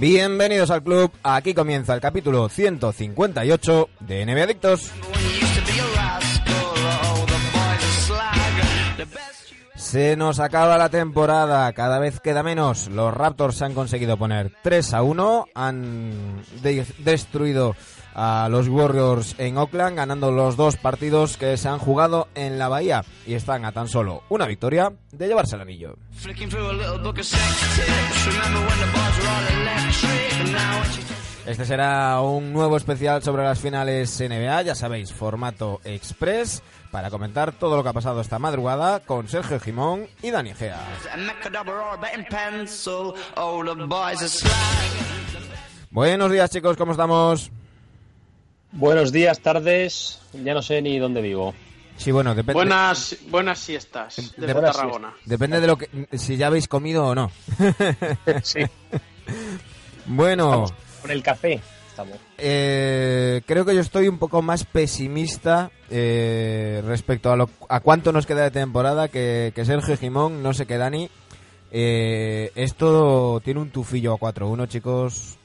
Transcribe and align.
Bienvenidos 0.00 0.70
al 0.70 0.82
club, 0.82 1.12
aquí 1.22 1.52
comienza 1.52 1.92
el 1.94 2.00
capítulo 2.00 2.48
158 2.48 3.88
de 4.00 4.24
NBA 4.24 4.42
Adictos. 4.44 4.90
Se 9.76 10.16
nos 10.16 10.40
acaba 10.40 10.78
la 10.78 10.88
temporada, 10.88 11.70
cada 11.74 11.98
vez 11.98 12.18
queda 12.20 12.42
menos. 12.42 12.88
Los 12.88 13.12
Raptors 13.12 13.60
han 13.60 13.74
conseguido 13.74 14.16
poner 14.16 14.52
3 14.62 14.94
a 14.94 15.02
1, 15.02 15.46
han 15.54 16.42
de- 16.62 16.86
destruido 16.98 17.74
a 18.22 18.50
los 18.50 18.68
Warriors 18.68 19.34
en 19.38 19.56
Oakland, 19.56 19.96
ganando 19.96 20.30
los 20.30 20.54
dos 20.54 20.76
partidos 20.76 21.38
que 21.38 21.56
se 21.56 21.68
han 21.70 21.78
jugado 21.78 22.28
en 22.34 22.58
la 22.58 22.68
Bahía 22.68 23.02
y 23.26 23.32
están 23.32 23.64
a 23.64 23.72
tan 23.72 23.88
solo 23.88 24.24
una 24.28 24.46
victoria 24.46 24.92
de 25.10 25.26
llevarse 25.26 25.56
el 25.56 25.62
anillo. 25.62 25.96
Este 31.46 31.64
será 31.64 32.20
un 32.20 32.52
nuevo 32.52 32.76
especial 32.76 33.22
sobre 33.22 33.42
las 33.42 33.58
finales 33.58 34.20
NBA, 34.20 34.62
ya 34.62 34.74
sabéis, 34.74 35.14
formato 35.14 35.80
express, 35.84 36.62
para 36.90 37.08
comentar 37.08 37.52
todo 37.52 37.78
lo 37.78 37.82
que 37.82 37.88
ha 37.88 37.94
pasado 37.94 38.20
esta 38.20 38.38
madrugada 38.38 39.00
con 39.00 39.28
Sergio 39.28 39.58
Jimón 39.58 40.06
y 40.20 40.30
Dani 40.30 40.52
Gea. 40.52 40.78
Buenos 45.90 46.30
días 46.30 46.50
chicos, 46.50 46.76
¿cómo 46.76 46.92
estamos? 46.92 47.50
Buenos 48.72 49.12
días, 49.12 49.40
tardes. 49.40 50.20
Ya 50.32 50.54
no 50.54 50.62
sé 50.62 50.80
ni 50.82 50.98
dónde 50.98 51.20
vivo. 51.20 51.54
Sí, 51.96 52.12
bueno, 52.12 52.30
depende. 52.34 52.54
Buenas, 52.54 53.16
buenas 53.28 53.58
siestas 53.58 54.32
De- 54.36 54.52
buenas 54.54 54.76
Tarragona. 54.76 55.12
Depende 55.26 55.60
de 55.60 55.66
lo 55.66 55.76
que 55.76 55.88
si 56.16 56.36
ya 56.36 56.46
habéis 56.46 56.66
comido 56.68 57.06
o 57.08 57.14
no. 57.14 57.30
Sí, 58.42 58.60
Bueno, 60.06 60.44
estamos 60.64 60.72
con 61.02 61.10
el 61.10 61.22
café. 61.22 61.60
Estamos. 61.90 62.16
eh, 62.38 63.42
creo 63.46 63.64
que 63.66 63.74
yo 63.74 63.80
estoy 63.82 64.08
un 64.08 64.18
poco 64.18 64.40
más 64.40 64.64
pesimista 64.64 65.70
eh, 65.90 66.80
respecto 66.86 67.30
a, 67.32 67.36
lo, 67.36 67.50
a 67.68 67.80
cuánto 67.80 68.12
nos 68.12 68.24
queda 68.26 68.44
de 68.44 68.50
temporada 68.52 69.08
que, 69.08 69.52
que 69.54 69.64
Sergio 69.66 69.96
Jimón, 69.98 70.42
no 70.42 70.54
sé 70.54 70.66
qué 70.66 70.78
Dani. 70.78 71.10
Eh, 71.72 72.50
esto 72.54 73.40
tiene 73.44 73.60
un 73.60 73.70
tufillo 73.70 74.14
a 74.14 74.18
4-1, 74.18 74.68
chicos. 74.68 75.36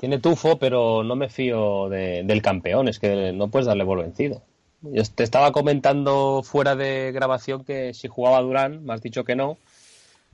Tiene 0.00 0.18
tufo, 0.18 0.58
pero 0.58 1.04
no 1.04 1.14
me 1.14 1.28
fío 1.28 1.90
de- 1.90 2.22
del 2.24 2.40
campeón. 2.40 2.88
Es 2.88 2.98
que 2.98 3.32
no 3.34 3.48
puedes 3.48 3.66
darle 3.66 3.84
por 3.84 3.98
vencido. 4.00 4.40
Yo 4.80 5.02
te 5.14 5.24
estaba 5.24 5.52
comentando 5.52 6.42
fuera 6.42 6.74
de 6.74 7.12
grabación 7.12 7.64
que 7.64 7.92
si 7.92 8.08
jugaba 8.08 8.40
Durán, 8.40 8.82
me 8.82 8.94
has 8.94 9.02
dicho 9.02 9.24
que 9.24 9.36
no. 9.36 9.58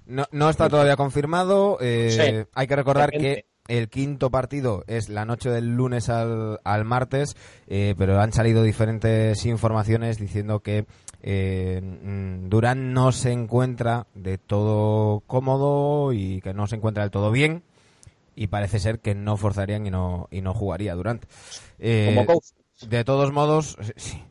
No, 0.06 0.24
no 0.30 0.48
está 0.50 0.68
todavía 0.68 0.94
confirmado. 0.94 1.78
eh, 1.80 2.10
Sí, 2.44 2.48
hay 2.54 2.66
que 2.68 2.76
recordar 2.76 3.10
que 3.10 3.44
el 3.66 3.88
quinto 3.88 4.30
partido 4.30 4.84
es 4.86 5.08
la 5.08 5.24
noche 5.24 5.50
del 5.50 5.74
lunes 5.74 6.08
al, 6.10 6.60
al 6.62 6.84
martes, 6.84 7.36
eh, 7.66 7.96
pero 7.98 8.20
han 8.20 8.32
salido 8.32 8.62
diferentes 8.62 9.44
informaciones 9.46 10.18
diciendo 10.20 10.60
que 10.60 10.86
eh, 11.24 11.80
mm, 11.82 12.48
Durán 12.48 12.92
no 12.92 13.10
se 13.10 13.32
encuentra 13.32 14.06
de 14.14 14.38
todo 14.38 15.24
cómodo 15.26 16.12
y 16.12 16.40
que 16.40 16.54
no 16.54 16.68
se 16.68 16.76
encuentra 16.76 17.02
del 17.02 17.10
todo 17.10 17.32
bien. 17.32 17.64
Y 18.36 18.46
parece 18.48 18.78
ser 18.78 19.00
que 19.00 19.14
no 19.16 19.36
forzarían 19.36 19.86
y 19.86 19.90
no, 19.90 20.28
y 20.30 20.42
no 20.42 20.54
jugaría 20.54 20.94
Durant. 20.94 21.24
Eh, 21.78 22.12
Como 22.14 22.26
coach, 22.26 22.44
de 22.86 23.02
todos 23.02 23.32
modos, 23.32 23.76
sí, 23.96 24.22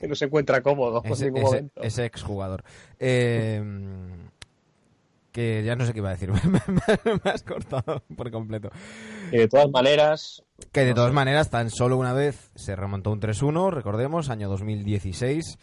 que 0.00 0.06
no 0.08 0.14
se 0.14 0.24
encuentra 0.26 0.60
cómodo 0.60 1.00
en 1.04 1.12
ese, 1.12 1.24
ningún 1.26 1.42
ese- 1.42 1.46
momento. 1.46 1.82
ese 1.82 2.04
exjugador. 2.04 2.64
Eh, 2.98 3.62
que 5.32 5.62
ya 5.62 5.76
no 5.76 5.86
sé 5.86 5.92
qué 5.92 5.98
iba 5.98 6.08
a 6.08 6.16
decir, 6.16 6.30
me, 6.44 7.30
has 7.30 7.42
cortado 7.44 8.02
por 8.16 8.30
completo. 8.30 8.70
Y 9.30 9.36
de 9.36 9.46
todas 9.48 9.70
maneras, 9.70 10.42
Que 10.72 10.84
de 10.84 10.94
todas 10.94 11.12
maneras, 11.12 11.48
tan 11.50 11.70
solo 11.70 11.96
una 11.96 12.12
vez 12.12 12.50
se 12.56 12.74
remontó 12.74 13.12
un 13.12 13.20
3-1, 13.20 13.70
recordemos, 13.72 14.30
año 14.30 14.48
2016. 14.48 15.58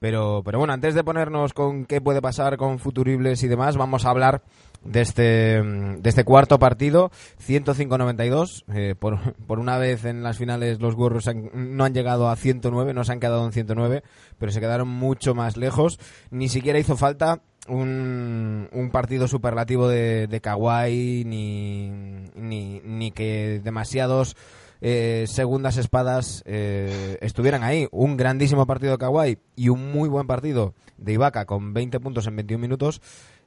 Pero, 0.00 0.42
pero 0.44 0.58
bueno, 0.58 0.72
antes 0.72 0.94
de 0.94 1.02
ponernos 1.02 1.52
con 1.52 1.84
qué 1.84 2.00
puede 2.00 2.22
pasar 2.22 2.56
con 2.56 2.78
futuribles 2.78 3.42
y 3.42 3.48
demás, 3.48 3.76
vamos 3.76 4.04
a 4.04 4.10
hablar 4.10 4.42
de 4.84 5.00
este, 5.00 5.60
mm, 5.62 6.02
de 6.02 6.08
este 6.08 6.22
cuarto 6.24 6.58
partido, 6.60 7.10
105-92. 7.38 8.64
Eh, 8.72 8.94
por, 8.98 9.18
por 9.46 9.58
una 9.58 9.76
vez 9.78 10.04
en 10.04 10.22
las 10.22 10.38
finales 10.38 10.80
los 10.80 10.94
Warriors 10.94 11.26
han- 11.28 11.50
no 11.76 11.84
han 11.84 11.94
llegado 11.94 12.28
a 12.28 12.36
109, 12.36 12.94
no 12.94 13.02
se 13.04 13.12
han 13.12 13.20
quedado 13.20 13.44
en 13.44 13.52
109, 13.52 14.02
pero 14.38 14.52
se 14.52 14.60
quedaron 14.60 14.88
mucho 14.88 15.34
más 15.34 15.56
lejos. 15.56 15.98
Ni 16.30 16.48
siquiera 16.48 16.78
hizo 16.78 16.96
falta 16.96 17.40
un, 17.66 18.68
un 18.72 18.90
partido 18.90 19.26
superlativo 19.28 19.88
de, 19.88 20.26
de 20.28 20.40
Kawhi, 20.40 21.24
ni, 21.26 21.90
ni, 22.36 22.80
ni 22.84 23.10
que 23.10 23.60
demasiados 23.62 24.36
eh, 24.80 25.24
segundas 25.26 25.76
espadas 25.76 26.42
eh, 26.46 27.18
estuvieran 27.20 27.64
ahí. 27.64 27.88
Un 27.90 28.16
grandísimo 28.16 28.66
partido 28.66 28.92
de 28.92 28.98
Kawhi 28.98 29.38
y 29.56 29.68
un 29.68 29.92
muy 29.92 30.08
buen 30.08 30.26
partido 30.26 30.74
de 30.96 31.14
Ibaka 31.14 31.46
con 31.46 31.74
20 31.74 32.00
puntos 32.00 32.26
en 32.26 32.36
21 32.36 32.60
minutos. 32.60 33.00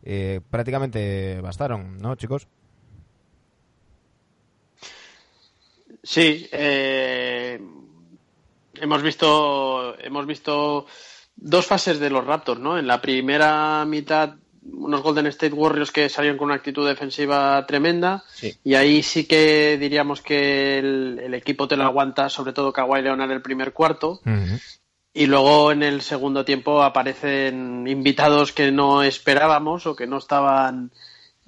eh, 0.04 0.42
prácticamente 0.50 1.40
bastaron, 1.42 1.98
¿no, 1.98 2.16
chicos? 2.16 2.48
Sí, 6.04 6.50
hemos 6.52 7.62
visto 9.04 9.96
hemos 10.00 10.26
visto 10.26 10.88
dos 11.36 11.68
fases 11.68 12.00
de 12.00 12.10
los 12.10 12.26
Raptors, 12.26 12.60
¿no? 12.60 12.80
En 12.80 12.88
la 12.88 13.00
primera 13.00 13.86
mitad 13.86 14.34
unos 14.64 15.02
Golden 15.02 15.28
State 15.28 15.54
Warriors 15.54 15.92
que 15.92 16.10
salieron 16.10 16.38
con 16.38 16.46
una 16.46 16.56
actitud 16.56 16.88
defensiva 16.88 17.66
tremenda. 17.66 18.24
Sí. 18.34 18.56
y 18.64 18.76
ahí 18.76 19.04
sí 19.04 19.26
que 19.26 19.78
diríamos 19.80 20.22
que 20.22 20.80
el, 20.80 21.20
el 21.24 21.34
equipo 21.34 21.68
te 21.68 21.78
lo 21.78 21.84
aguanta, 21.84 22.30
sobre 22.30 22.54
todo 22.54 22.74
Kawhi 22.74 23.02
Leonard 23.02 23.32
el 23.32 23.42
primer 23.42 23.74
cuarto. 23.74 24.22
Y 25.14 25.26
luego 25.26 25.72
en 25.74 25.84
el 25.84 26.02
segundo 26.02 26.46
tiempo 26.46 26.82
aparecen 26.84 27.86
invitados 27.86 28.54
que 28.54 28.72
no 28.72 29.04
esperábamos 29.04 29.86
o 29.86 29.96
que 29.96 30.08
no 30.08 30.18
estaban 30.18 30.92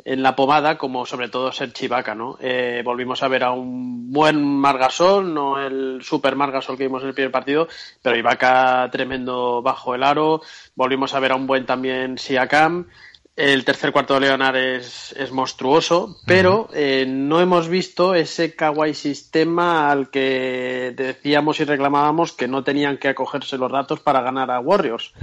en 0.06 0.24
la 0.24 0.36
pomada, 0.36 0.78
como 0.78 1.06
sobre 1.06 1.30
todo 1.30 1.52
ser 1.52 1.72
Chivaca, 1.72 2.16
¿no? 2.16 2.38
Eh, 2.42 2.82
volvimos 2.84 3.24
a 3.24 3.28
ver 3.28 3.44
a 3.44 3.52
un 3.52 4.12
buen 4.12 4.44
Margasol, 4.44 5.34
no 5.34 5.60
el 5.64 6.02
super 6.02 6.36
Margasol 6.36 6.78
que 6.78 6.86
vimos 6.86 7.04
en 7.04 7.10
el 7.10 7.14
primer 7.14 7.32
partido, 7.32 7.68
pero 8.02 8.18
Ibaka 8.18 8.90
tremendo 8.92 9.62
bajo 9.62 9.96
el 9.96 10.04
aro. 10.04 10.42
Volvimos 10.76 11.14
a 11.14 11.20
ver 11.20 11.32
a 11.32 11.36
un 11.36 11.48
buen 11.48 11.66
también 11.66 12.18
Siakam. 12.18 12.88
El 13.36 13.66
tercer 13.66 13.92
cuarto 13.92 14.14
de 14.14 14.20
Leonard 14.20 14.56
es, 14.58 15.12
es 15.18 15.32
monstruoso, 15.32 16.18
pero 16.28 16.70
eh, 16.72 17.06
no 17.08 17.42
hemos 17.42 17.68
visto 17.68 18.14
ese 18.14 18.54
kawaii 18.56 18.94
sistema 18.94 19.90
al 19.90 20.12
que 20.12 20.94
decíamos 20.96 21.60
y 21.60 21.64
reclamábamos 21.64 22.34
que 22.34 22.48
no 22.48 22.64
tenían 22.64 23.00
que 23.00 23.08
acogerse 23.08 23.58
los 23.58 23.72
datos 23.72 24.02
para 24.02 24.22
ganar 24.22 24.52
a 24.52 24.60
Warriors. 24.60 25.14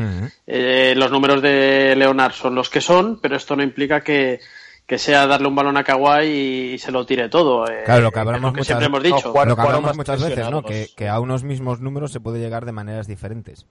Eh, 0.45 0.95
los 0.97 1.13
números 1.13 1.41
de 1.41 1.95
Leonard 1.97 2.33
son 2.33 2.57
los 2.57 2.69
que 2.69 2.81
son, 2.81 3.21
pero 3.21 3.37
esto 3.37 3.55
no 3.55 3.63
implica 3.63 4.01
que, 4.01 4.41
que 4.87 4.99
sea 4.99 5.29
darle 5.29 5.47
un 5.47 5.55
balón 5.55 5.77
a 5.77 5.85
Kawhi 5.85 6.73
y 6.75 6.79
se 6.79 6.91
lo 6.91 7.07
tire 7.07 7.29
todo. 7.29 7.65
eh, 7.71 7.83
Claro, 7.85 8.03
lo 8.03 8.11
que 8.11 8.19
hablamos 8.19 8.51
muchas- 8.51 8.67
siempre 8.67 8.87
hemos 8.87 9.05
no, 9.05 9.17
dicho. 9.17 9.29
Lo 9.47 9.55
que 9.55 9.63
hablamos 9.63 9.97
muchas 9.97 10.21
veces, 10.21 10.51
¿no? 10.51 10.65
Que, 10.65 11.09
a 11.09 11.21
unos 11.21 11.45
mismos 11.45 11.79
números 11.81 12.11
se 12.11 12.19
puede 12.19 12.41
llegar 12.41 12.65
de 12.67 12.73
maneras 12.73 13.07
diferentes. 13.07 13.67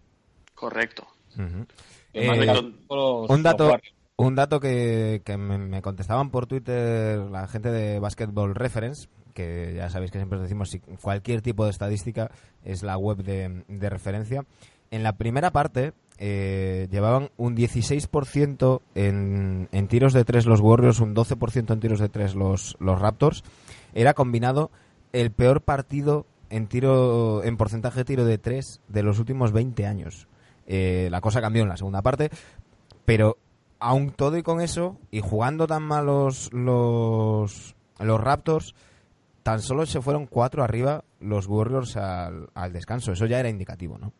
Correcto. 0.55 1.05
Eh, 2.13 2.71
un 3.27 3.43
dato. 3.43 3.77
Un 4.25 4.35
dato 4.35 4.59
que, 4.59 5.21
me, 5.37 5.57
me 5.57 5.81
contestaban 5.81 6.29
por 6.29 6.45
Twitter 6.45 7.19
la 7.19 7.47
gente 7.47 7.71
de 7.71 7.99
Basketball 7.99 8.53
Reference, 8.53 9.07
que 9.33 9.73
ya 9.75 9.89
sabéis 9.89 10.11
que 10.11 10.19
siempre 10.19 10.37
os 10.37 10.43
decimos 10.43 10.69
si 10.69 10.79
cualquier 10.79 11.41
tipo 11.41 11.63
de 11.63 11.71
estadística 11.71 12.29
es 12.65 12.83
la 12.83 12.97
web 12.97 13.23
de, 13.23 13.63
de 13.69 13.89
referencia. 13.89 14.43
En 14.91 15.03
la 15.03 15.13
primera 15.13 15.51
parte 15.51 15.93
eh, 16.17 16.89
llevaban 16.91 17.29
un 17.37 17.55
16% 17.55 18.81
en, 18.93 19.69
en 19.71 19.87
tiros 19.87 20.11
de 20.11 20.25
tres 20.25 20.45
los 20.45 20.59
Warriors, 20.59 20.99
un 20.99 21.15
12% 21.15 21.71
en 21.71 21.79
tiros 21.79 21.99
de 21.99 22.09
tres 22.09 22.35
los, 22.35 22.75
los 22.81 22.99
Raptors. 22.99 23.45
Era 23.93 24.13
combinado 24.13 24.69
el 25.13 25.31
peor 25.31 25.61
partido 25.61 26.25
en 26.49 26.67
tiro 26.67 27.41
en 27.45 27.55
porcentaje 27.55 27.99
de 27.99 28.05
tiro 28.05 28.25
de 28.25 28.37
tres 28.37 28.81
de 28.89 29.03
los 29.03 29.17
últimos 29.17 29.53
20 29.53 29.85
años. 29.85 30.27
Eh, 30.67 31.07
la 31.09 31.21
cosa 31.21 31.39
cambió 31.39 31.63
en 31.63 31.69
la 31.69 31.77
segunda 31.77 32.01
parte, 32.01 32.29
pero 33.05 33.37
aún 33.79 34.11
todo 34.11 34.37
y 34.37 34.43
con 34.43 34.61
eso, 34.61 34.97
y 35.11 35.21
jugando 35.21 35.67
tan 35.67 35.83
mal 35.83 36.05
los, 36.05 36.51
los, 36.53 37.75
los 37.99 38.21
Raptors, 38.21 38.75
tan 39.43 39.61
solo 39.61 39.85
se 39.85 40.01
fueron 40.01 40.27
cuatro 40.27 40.63
arriba 40.63 41.03
los 41.19 41.47
Warriors 41.47 41.97
al, 41.97 42.49
al 42.53 42.73
descanso. 42.73 43.11
Eso 43.11 43.25
ya 43.25 43.39
era 43.39 43.49
indicativo, 43.49 43.97
¿no? 43.97 44.13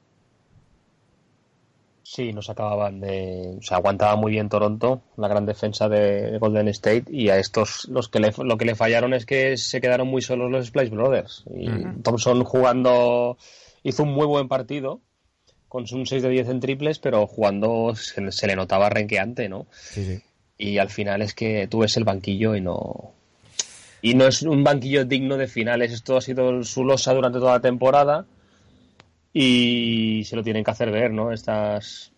Sí, 2.11 2.33
nos 2.33 2.49
acababan 2.49 2.99
de. 3.01 3.57
O 3.59 3.61
sea, 3.61 3.77
aguantaba 3.77 4.15
muy 4.15 4.31
bien 4.31 4.49
Toronto, 4.49 5.03
la 5.15 5.27
gran 5.27 5.45
defensa 5.45 5.87
de 5.87 6.39
Golden 6.39 6.67
State, 6.69 7.05
y 7.09 7.29
a 7.29 7.37
estos 7.37 7.87
los 7.87 8.09
que 8.09 8.19
le, 8.19 8.33
lo 8.43 8.57
que 8.57 8.65
le 8.65 8.73
fallaron 8.73 9.13
es 9.13 9.27
que 9.27 9.57
se 9.57 9.79
quedaron 9.79 10.07
muy 10.07 10.23
solos 10.23 10.49
los 10.49 10.65
Splice 10.65 10.95
Brothers. 10.95 11.43
Y. 11.55 11.69
Thompson 12.01 12.43
jugando 12.43 13.37
hizo 13.83 14.03
un 14.03 14.13
muy 14.13 14.25
buen 14.25 14.47
partido 14.47 15.01
con 15.69 15.85
un 15.91 16.05
6 16.05 16.23
de 16.23 16.29
10 16.29 16.49
en 16.49 16.59
triples, 16.59 16.99
pero 16.99 17.27
jugando 17.27 17.93
se, 17.95 18.47
le 18.47 18.55
notaba 18.55 18.89
renqueante, 18.89 19.47
¿no? 19.47 19.67
Sí, 19.71 20.03
sí. 20.03 20.21
Y 20.57 20.79
al 20.79 20.89
final 20.89 21.21
es 21.21 21.33
que 21.33 21.67
tú 21.67 21.79
ves 21.79 21.95
el 21.95 22.03
banquillo 22.03 22.55
y 22.55 22.61
no. 22.61 23.13
Y 24.01 24.15
no 24.15 24.27
es 24.27 24.41
un 24.41 24.63
banquillo 24.63 25.05
digno 25.05 25.37
de 25.37 25.47
finales. 25.47 25.93
Esto 25.93 26.17
ha 26.17 26.21
sido 26.21 26.63
su 26.63 26.83
losa 26.83 27.13
durante 27.13 27.39
toda 27.39 27.53
la 27.53 27.61
temporada. 27.61 28.25
Y 29.31 30.23
se 30.25 30.35
lo 30.35 30.43
tienen 30.43 30.63
que 30.63 30.71
hacer 30.71 30.91
ver, 30.91 31.11
¿no? 31.11 31.31
Estas. 31.31 32.11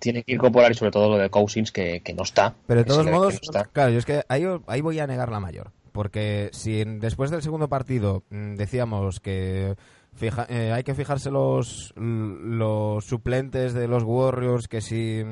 Tiene 0.00 0.24
que 0.24 0.32
incorporar, 0.32 0.72
y 0.72 0.74
sobre 0.74 0.90
todo 0.90 1.10
lo 1.10 1.18
de 1.18 1.30
Cousins, 1.30 1.70
que, 1.70 2.02
no 2.16 2.24
está. 2.24 2.54
Pero 2.66 2.80
de 2.80 2.86
todos 2.86 3.06
modos, 3.06 3.40
claro, 3.72 3.92
yo 3.92 3.98
es 3.98 4.04
que 4.04 4.24
ahí, 4.28 4.44
ahí 4.66 4.80
voy 4.80 4.98
a 4.98 5.06
negar 5.06 5.30
la 5.30 5.38
mayor. 5.38 5.70
Porque 5.92 6.50
si 6.52 6.82
después 6.82 7.30
del 7.30 7.40
segundo 7.40 7.68
partido 7.68 8.24
mm, 8.30 8.56
decíamos 8.56 9.20
que 9.20 9.76
Fija, 10.14 10.46
eh, 10.48 10.72
hay 10.72 10.84
que 10.84 10.94
fijarse 10.94 11.30
los, 11.30 11.92
los 11.96 13.04
suplentes 13.04 13.74
de 13.74 13.88
los 13.88 14.04
Warriors, 14.04 14.68
que 14.68 14.80
si, 14.80 15.24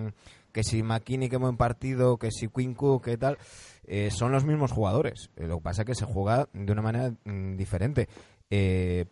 que 0.51 0.65
si 0.65 0.83
McKinney 0.83 1.29
que 1.29 1.37
buen 1.37 1.57
partido, 1.57 2.19
que 2.19 2.31
si 2.33 2.49
Quinn 2.49 2.75
Cook, 2.75 3.05
que 3.05 3.17
tal, 3.17 3.39
eh, 3.87 4.11
son 4.11 4.33
los 4.33 4.45
mismos 4.45 4.73
jugadores. 4.73 5.31
Eh, 5.37 5.47
lo 5.47 5.59
que 5.59 5.63
pasa 5.63 5.83
es 5.83 5.87
que 5.87 5.95
se 5.95 6.05
juega 6.05 6.49
de 6.53 6.73
una 6.73 6.83
manera 6.83 7.13
mm, 7.25 7.57
diferente. 7.57 8.09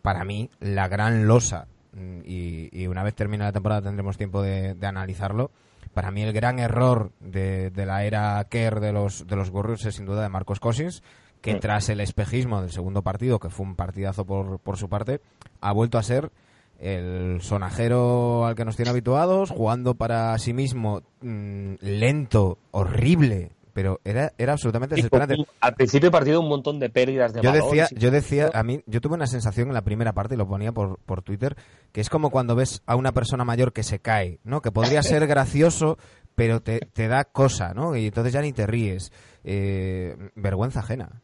para 0.01 0.23
mí, 0.25 0.49
la 0.59 0.87
gran 0.87 1.25
losa, 1.25 1.67
mm, 1.93 2.19
y, 2.25 2.87
una 2.87 3.03
vez 3.03 3.15
termine 3.15 3.45
la 3.45 3.53
temporada 3.53 3.81
tendremos 3.81 4.17
tiempo 4.17 4.41
de, 4.41 4.75
analizarlo, 4.81 5.51
para 5.93 6.11
mí 6.11 6.21
el 6.21 6.33
gran 6.33 6.59
error 6.59 7.11
de, 7.21 7.69
de, 7.69 7.85
la 7.85 8.03
era 8.03 8.45
Kerr 8.49 8.79
de 8.81 8.91
los, 8.91 9.25
de 9.25 9.35
los 9.35 9.49
Warriors 9.49 9.85
es 9.85 9.95
sin 9.95 10.05
duda 10.05 10.21
de 10.21 10.29
Marcos 10.29 10.59
Cousins, 10.59 11.01
que 11.41 11.55
tras 11.55 11.89
el 11.89 11.99
espejismo 11.99 12.61
del 12.61 12.71
segundo 12.71 13.01
partido, 13.01 13.39
que 13.39 13.49
fue 13.49 13.65
un 13.65 13.75
partidazo 13.75 14.25
por, 14.25 14.59
por 14.59 14.77
su 14.77 14.89
parte, 14.89 15.21
ha 15.59 15.73
vuelto 15.73 15.97
a 15.97 16.03
ser 16.03 16.31
el 16.79 17.41
sonajero 17.41 18.45
al 18.45 18.55
que 18.55 18.65
nos 18.65 18.75
tiene 18.75 18.89
habituados, 18.89 19.51
jugando 19.51 19.95
para 19.95 20.37
sí 20.39 20.53
mismo 20.53 21.03
mm, 21.21 21.75
lento, 21.79 22.57
horrible, 22.71 23.51
pero 23.73 24.01
era, 24.03 24.33
era 24.37 24.53
absolutamente 24.53 24.95
desesperante. 24.95 25.35
al 25.59 25.75
principio 25.75 26.07
del 26.07 26.11
partido 26.11 26.41
un 26.41 26.49
montón 26.49 26.79
de 26.79 26.89
pérdidas 26.89 27.33
de 27.33 27.41
yo 27.41 27.51
Decía, 27.51 27.87
yo 27.95 28.11
decía, 28.11 28.49
a 28.53 28.63
mí, 28.63 28.81
yo 28.87 28.99
tuve 28.99 29.13
una 29.13 29.27
sensación 29.27 29.67
en 29.67 29.75
la 29.75 29.83
primera 29.83 30.13
parte, 30.13 30.33
y 30.33 30.37
lo 30.37 30.47
ponía 30.47 30.71
por, 30.71 30.97
por 31.05 31.21
Twitter, 31.21 31.55
que 31.91 32.01
es 32.01 32.09
como 32.09 32.31
cuando 32.31 32.55
ves 32.55 32.81
a 32.85 32.95
una 32.95 33.11
persona 33.11 33.45
mayor 33.45 33.73
que 33.73 33.83
se 33.83 33.99
cae, 33.99 34.39
¿no? 34.43 34.61
Que 34.61 34.71
podría 34.71 35.03
ser 35.03 35.27
gracioso, 35.27 35.97
pero 36.35 36.61
te, 36.61 36.79
te 36.79 37.07
da 37.07 37.25
cosa, 37.25 37.73
¿no? 37.73 37.95
Y 37.95 38.07
entonces 38.07 38.33
ya 38.33 38.41
ni 38.41 38.53
te 38.53 38.65
ríes. 38.65 39.11
Eh, 39.43 40.15
vergüenza 40.35 40.79
ajena. 40.79 41.21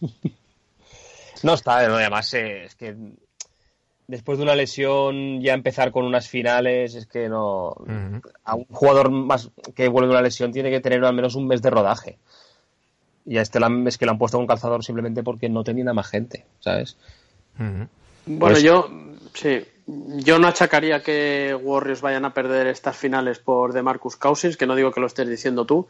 no 1.42 1.54
está, 1.54 1.78
además 1.78 2.32
eh, 2.34 2.64
es 2.64 2.74
que 2.74 2.96
después 4.10 4.38
de 4.38 4.44
una 4.44 4.56
lesión 4.56 5.40
ya 5.40 5.54
empezar 5.54 5.92
con 5.92 6.04
unas 6.04 6.28
finales 6.28 6.94
es 6.94 7.06
que 7.06 7.28
no 7.28 7.74
a 8.44 8.54
un 8.56 8.64
jugador 8.64 9.10
más 9.10 9.50
que 9.74 9.88
vuelve 9.88 10.08
de 10.08 10.14
una 10.14 10.22
lesión 10.22 10.52
tiene 10.52 10.70
que 10.70 10.80
tener 10.80 11.04
al 11.04 11.14
menos 11.14 11.36
un 11.36 11.46
mes 11.46 11.62
de 11.62 11.70
rodaje. 11.70 12.18
Y 13.24 13.38
a 13.38 13.42
este 13.42 13.60
es 13.86 13.98
que 13.98 14.06
le 14.06 14.10
han 14.10 14.18
puesto 14.18 14.38
un 14.38 14.46
calzador 14.46 14.84
simplemente 14.84 15.22
porque 15.22 15.48
no 15.48 15.62
tenía 15.62 15.84
nada 15.84 15.94
más 15.94 16.08
gente 16.08 16.44
sabes 16.58 16.96
bueno 17.56 17.88
pues 18.54 18.62
yo 18.62 18.90
sí 19.34 19.62
yo 19.86 20.38
no 20.38 20.48
achacaría 20.48 21.02
que 21.02 21.56
Warriors 21.60 22.00
vayan 22.00 22.24
a 22.24 22.32
perder 22.32 22.66
estas 22.68 22.96
finales 22.96 23.38
por 23.38 23.72
DeMarcus 23.72 24.16
Cousins 24.16 24.56
que 24.56 24.66
no 24.66 24.74
digo 24.74 24.90
que 24.90 25.00
lo 25.00 25.06
estés 25.06 25.28
diciendo 25.28 25.64
tú 25.66 25.88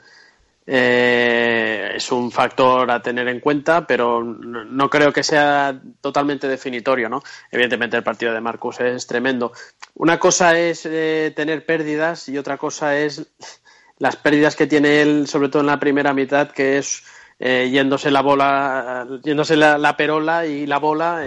eh, 0.67 1.93
es 1.95 2.13
un 2.13 2.31
factor 2.31 2.91
a 2.91 3.03
tener 3.03 3.29
en 3.29 3.41
cuenta, 3.41 3.87
pero 3.87 4.23
no, 4.23 4.91
creo 4.91 5.13
que 5.13 5.23
sea 5.23 5.81
totalmente 6.01 6.49
definitorio, 6.49 7.09
¿no? 7.09 7.23
Evidentemente 7.51 7.97
el 7.97 8.03
partido 8.03 8.33
de 8.33 8.41
Marcus 8.41 8.81
es 8.81 9.07
tremendo. 9.07 9.53
Una 9.95 10.19
cosa 10.19 10.59
es 10.59 10.87
eh, 10.87 11.33
tener 11.35 11.65
pérdidas 11.65 12.29
y 12.29 12.39
otra 12.39 12.57
cosa 12.57 12.97
es 12.97 13.27
las 13.99 14.17
pérdidas 14.17 14.57
que 14.57 14.67
tiene 14.67 15.03
él, 15.03 15.27
sobre 15.27 15.49
todo 15.49 15.61
en 15.61 15.67
la 15.67 15.81
primera 15.81 16.15
mitad, 16.15 16.51
que 16.51 16.79
es 16.79 17.03
eh, 17.43 17.71
yéndose 17.73 18.11
la 18.11 18.21
bola, 18.21 19.09
yéndose 19.25 19.57
la, 19.57 19.97
perola 19.97 20.45
y 20.45 20.67
la 20.67 20.79
bola, 20.79 21.23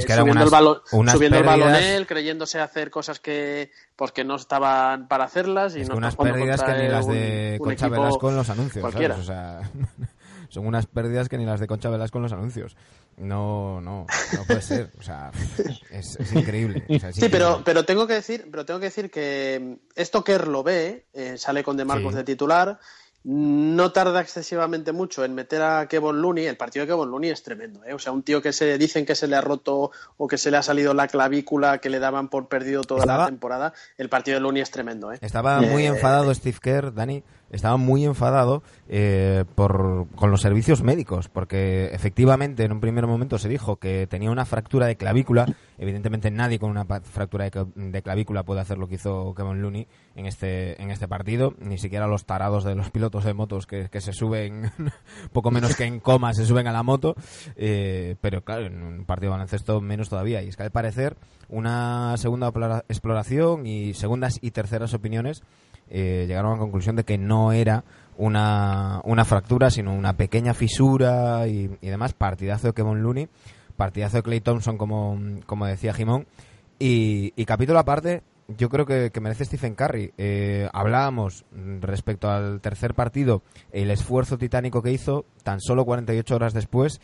subiendo, 0.00 0.42
el, 0.42 0.48
balón, 0.48 0.80
subiendo 0.86 1.38
el 1.38 1.44
balón 1.44 1.74
él, 1.74 2.06
creyéndose 2.06 2.58
hacer 2.58 2.90
cosas 2.90 3.20
que 3.20 3.70
porque 3.94 4.24
no 4.24 4.36
estaban 4.36 5.08
para 5.08 5.24
hacerlas 5.24 5.76
y 5.76 5.82
es 5.82 5.90
no 5.90 5.96
unas 5.96 6.16
pérdidas 6.16 6.62
que 6.62 6.72
ni 6.72 6.88
las 6.88 7.06
de 7.06 7.58
Concha 7.62 7.88
Velasco 7.88 8.30
en 8.30 8.36
los 8.36 8.48
anuncios, 8.48 8.82
O 8.82 9.22
sea, 9.22 9.60
son 10.48 10.66
unas 10.66 10.86
pérdidas 10.86 11.28
que 11.28 11.36
ni 11.36 11.44
las 11.44 11.60
de 11.60 11.66
Concha 11.66 11.90
Velasco 11.90 12.16
en 12.16 12.22
los 12.22 12.32
anuncios. 12.32 12.74
No, 13.18 13.80
no, 13.82 14.06
no 14.32 14.44
puede 14.46 14.62
ser. 14.62 14.92
O 14.98 15.02
sea, 15.02 15.32
es, 15.90 16.18
increíble. 16.32 16.84
sí, 17.12 17.28
pero, 17.28 17.62
pero 17.62 17.84
tengo 17.84 18.06
que 18.06 18.14
decir, 18.14 18.46
pero 18.50 18.64
tengo 18.64 18.80
que 18.80 18.86
decir 18.86 19.10
que 19.10 19.80
esto 19.96 20.24
que 20.24 20.38
lo 20.38 20.62
ve, 20.62 21.04
eh, 21.12 21.36
sale 21.36 21.62
con 21.62 21.76
De 21.76 21.84
Marcos 21.84 22.14
de 22.14 22.24
titular 22.24 22.78
no 23.30 23.92
tarda 23.92 24.22
excesivamente 24.22 24.92
mucho 24.92 25.22
en 25.22 25.34
meter 25.34 25.60
a 25.60 25.86
Kevin 25.86 26.22
Looney. 26.22 26.46
El 26.46 26.56
partido 26.56 26.86
de 26.86 26.92
Kevin 26.92 27.10
Looney 27.10 27.28
es 27.28 27.42
tremendo, 27.42 27.84
¿eh? 27.84 27.92
O 27.92 27.98
sea, 27.98 28.10
un 28.10 28.22
tío 28.22 28.40
que 28.40 28.54
se 28.54 28.78
dicen 28.78 29.04
que 29.04 29.14
se 29.14 29.28
le 29.28 29.36
ha 29.36 29.42
roto 29.42 29.90
o 30.16 30.26
que 30.26 30.38
se 30.38 30.50
le 30.50 30.56
ha 30.56 30.62
salido 30.62 30.94
la 30.94 31.08
clavícula 31.08 31.76
que 31.76 31.90
le 31.90 31.98
daban 31.98 32.28
por 32.28 32.48
perdido 32.48 32.84
toda 32.84 33.04
la 33.04 33.26
temporada. 33.26 33.74
El 33.98 34.08
partido 34.08 34.36
de 34.36 34.40
Looney 34.40 34.62
es 34.62 34.70
tremendo, 34.70 35.12
¿eh? 35.12 35.18
Estaba 35.20 35.60
muy 35.60 35.82
eh, 35.82 35.88
enfadado 35.88 36.32
Steve 36.32 36.56
Kerr, 36.58 36.94
Dani, 36.94 37.22
estaba 37.50 37.76
muy 37.76 38.04
enfadado 38.04 38.62
eh, 38.88 39.44
por, 39.54 40.06
con 40.14 40.30
los 40.30 40.40
servicios 40.40 40.82
médicos, 40.82 41.28
porque 41.28 41.86
efectivamente 41.92 42.64
en 42.64 42.72
un 42.72 42.80
primer 42.80 43.06
momento 43.06 43.38
se 43.38 43.48
dijo 43.48 43.76
que 43.76 44.06
tenía 44.06 44.30
una 44.30 44.44
fractura 44.44 44.86
de 44.86 44.96
clavícula. 44.96 45.46
Evidentemente 45.78 46.30
nadie 46.30 46.58
con 46.58 46.70
una 46.70 46.84
fractura 46.84 47.48
de, 47.48 48.02
clavícula 48.02 48.42
puede 48.42 48.60
hacer 48.60 48.78
lo 48.78 48.88
que 48.88 48.96
hizo 48.96 49.34
Kevin 49.34 49.62
Looney 49.62 49.86
en 50.16 50.26
este, 50.26 50.80
en 50.82 50.90
este 50.90 51.08
partido, 51.08 51.54
ni 51.58 51.78
siquiera 51.78 52.06
los 52.06 52.26
tarados 52.26 52.64
de 52.64 52.74
los 52.74 52.90
pilotos 52.90 53.24
de 53.24 53.34
motos 53.34 53.66
que, 53.66 53.88
se 54.00 54.12
suben, 54.12 54.70
poco 55.32 55.50
menos 55.50 55.76
que 55.76 55.84
en 55.84 56.00
coma, 56.00 56.34
se 56.34 56.44
suben 56.44 56.66
a 56.66 56.72
la 56.72 56.82
moto, 56.82 57.14
eh, 57.56 58.16
pero 58.20 58.42
claro, 58.42 58.66
en 58.66 58.82
un 58.82 59.04
partido 59.04 59.30
de 59.30 59.36
baloncesto 59.36 59.80
menos 59.80 60.08
todavía. 60.08 60.42
Y 60.42 60.48
es 60.48 60.56
que 60.56 60.64
al 60.64 60.70
parecer 60.70 61.16
una 61.48 62.16
segunda 62.18 62.48
exploración 62.88 63.66
y 63.66 63.94
segundas 63.94 64.38
y 64.42 64.50
terceras 64.50 64.92
opiniones 64.94 65.42
eh, 65.90 66.24
llegaron 66.26 66.52
a 66.52 66.54
la 66.54 66.60
conclusión 66.60 66.96
de 66.96 67.04
que 67.04 67.18
no 67.18 67.52
era 67.52 67.84
una, 68.16 69.00
una 69.04 69.24
fractura, 69.24 69.70
sino 69.70 69.94
una 69.94 70.16
pequeña 70.16 70.54
fisura 70.54 71.46
y, 71.46 71.68
demás. 71.80 72.12
Partidazo 72.12 72.68
de 72.68 72.72
Kevin 72.74 73.02
Looney, 73.02 73.28
partidazo 73.76 74.18
de 74.18 74.22
Clay 74.22 74.40
Thompson, 74.40 74.76
como, 74.76 75.18
como 75.46 75.66
decía 75.66 75.94
Jimón. 75.94 76.26
Y, 76.78 77.32
capítulo 77.44 77.78
aparte, 77.78 78.22
yo 78.48 78.68
creo 78.68 78.86
que, 78.86 79.10
merece 79.20 79.44
Stephen 79.44 79.74
Curry. 79.74 80.12
Eh, 80.18 80.68
hablábamos 80.72 81.44
respecto 81.80 82.30
al 82.30 82.60
tercer 82.60 82.94
partido, 82.94 83.42
el 83.72 83.90
esfuerzo 83.90 84.38
titánico 84.38 84.82
que 84.82 84.92
hizo, 84.92 85.24
tan 85.42 85.60
solo 85.60 85.84
48 85.84 86.34
horas 86.34 86.54
después. 86.54 87.00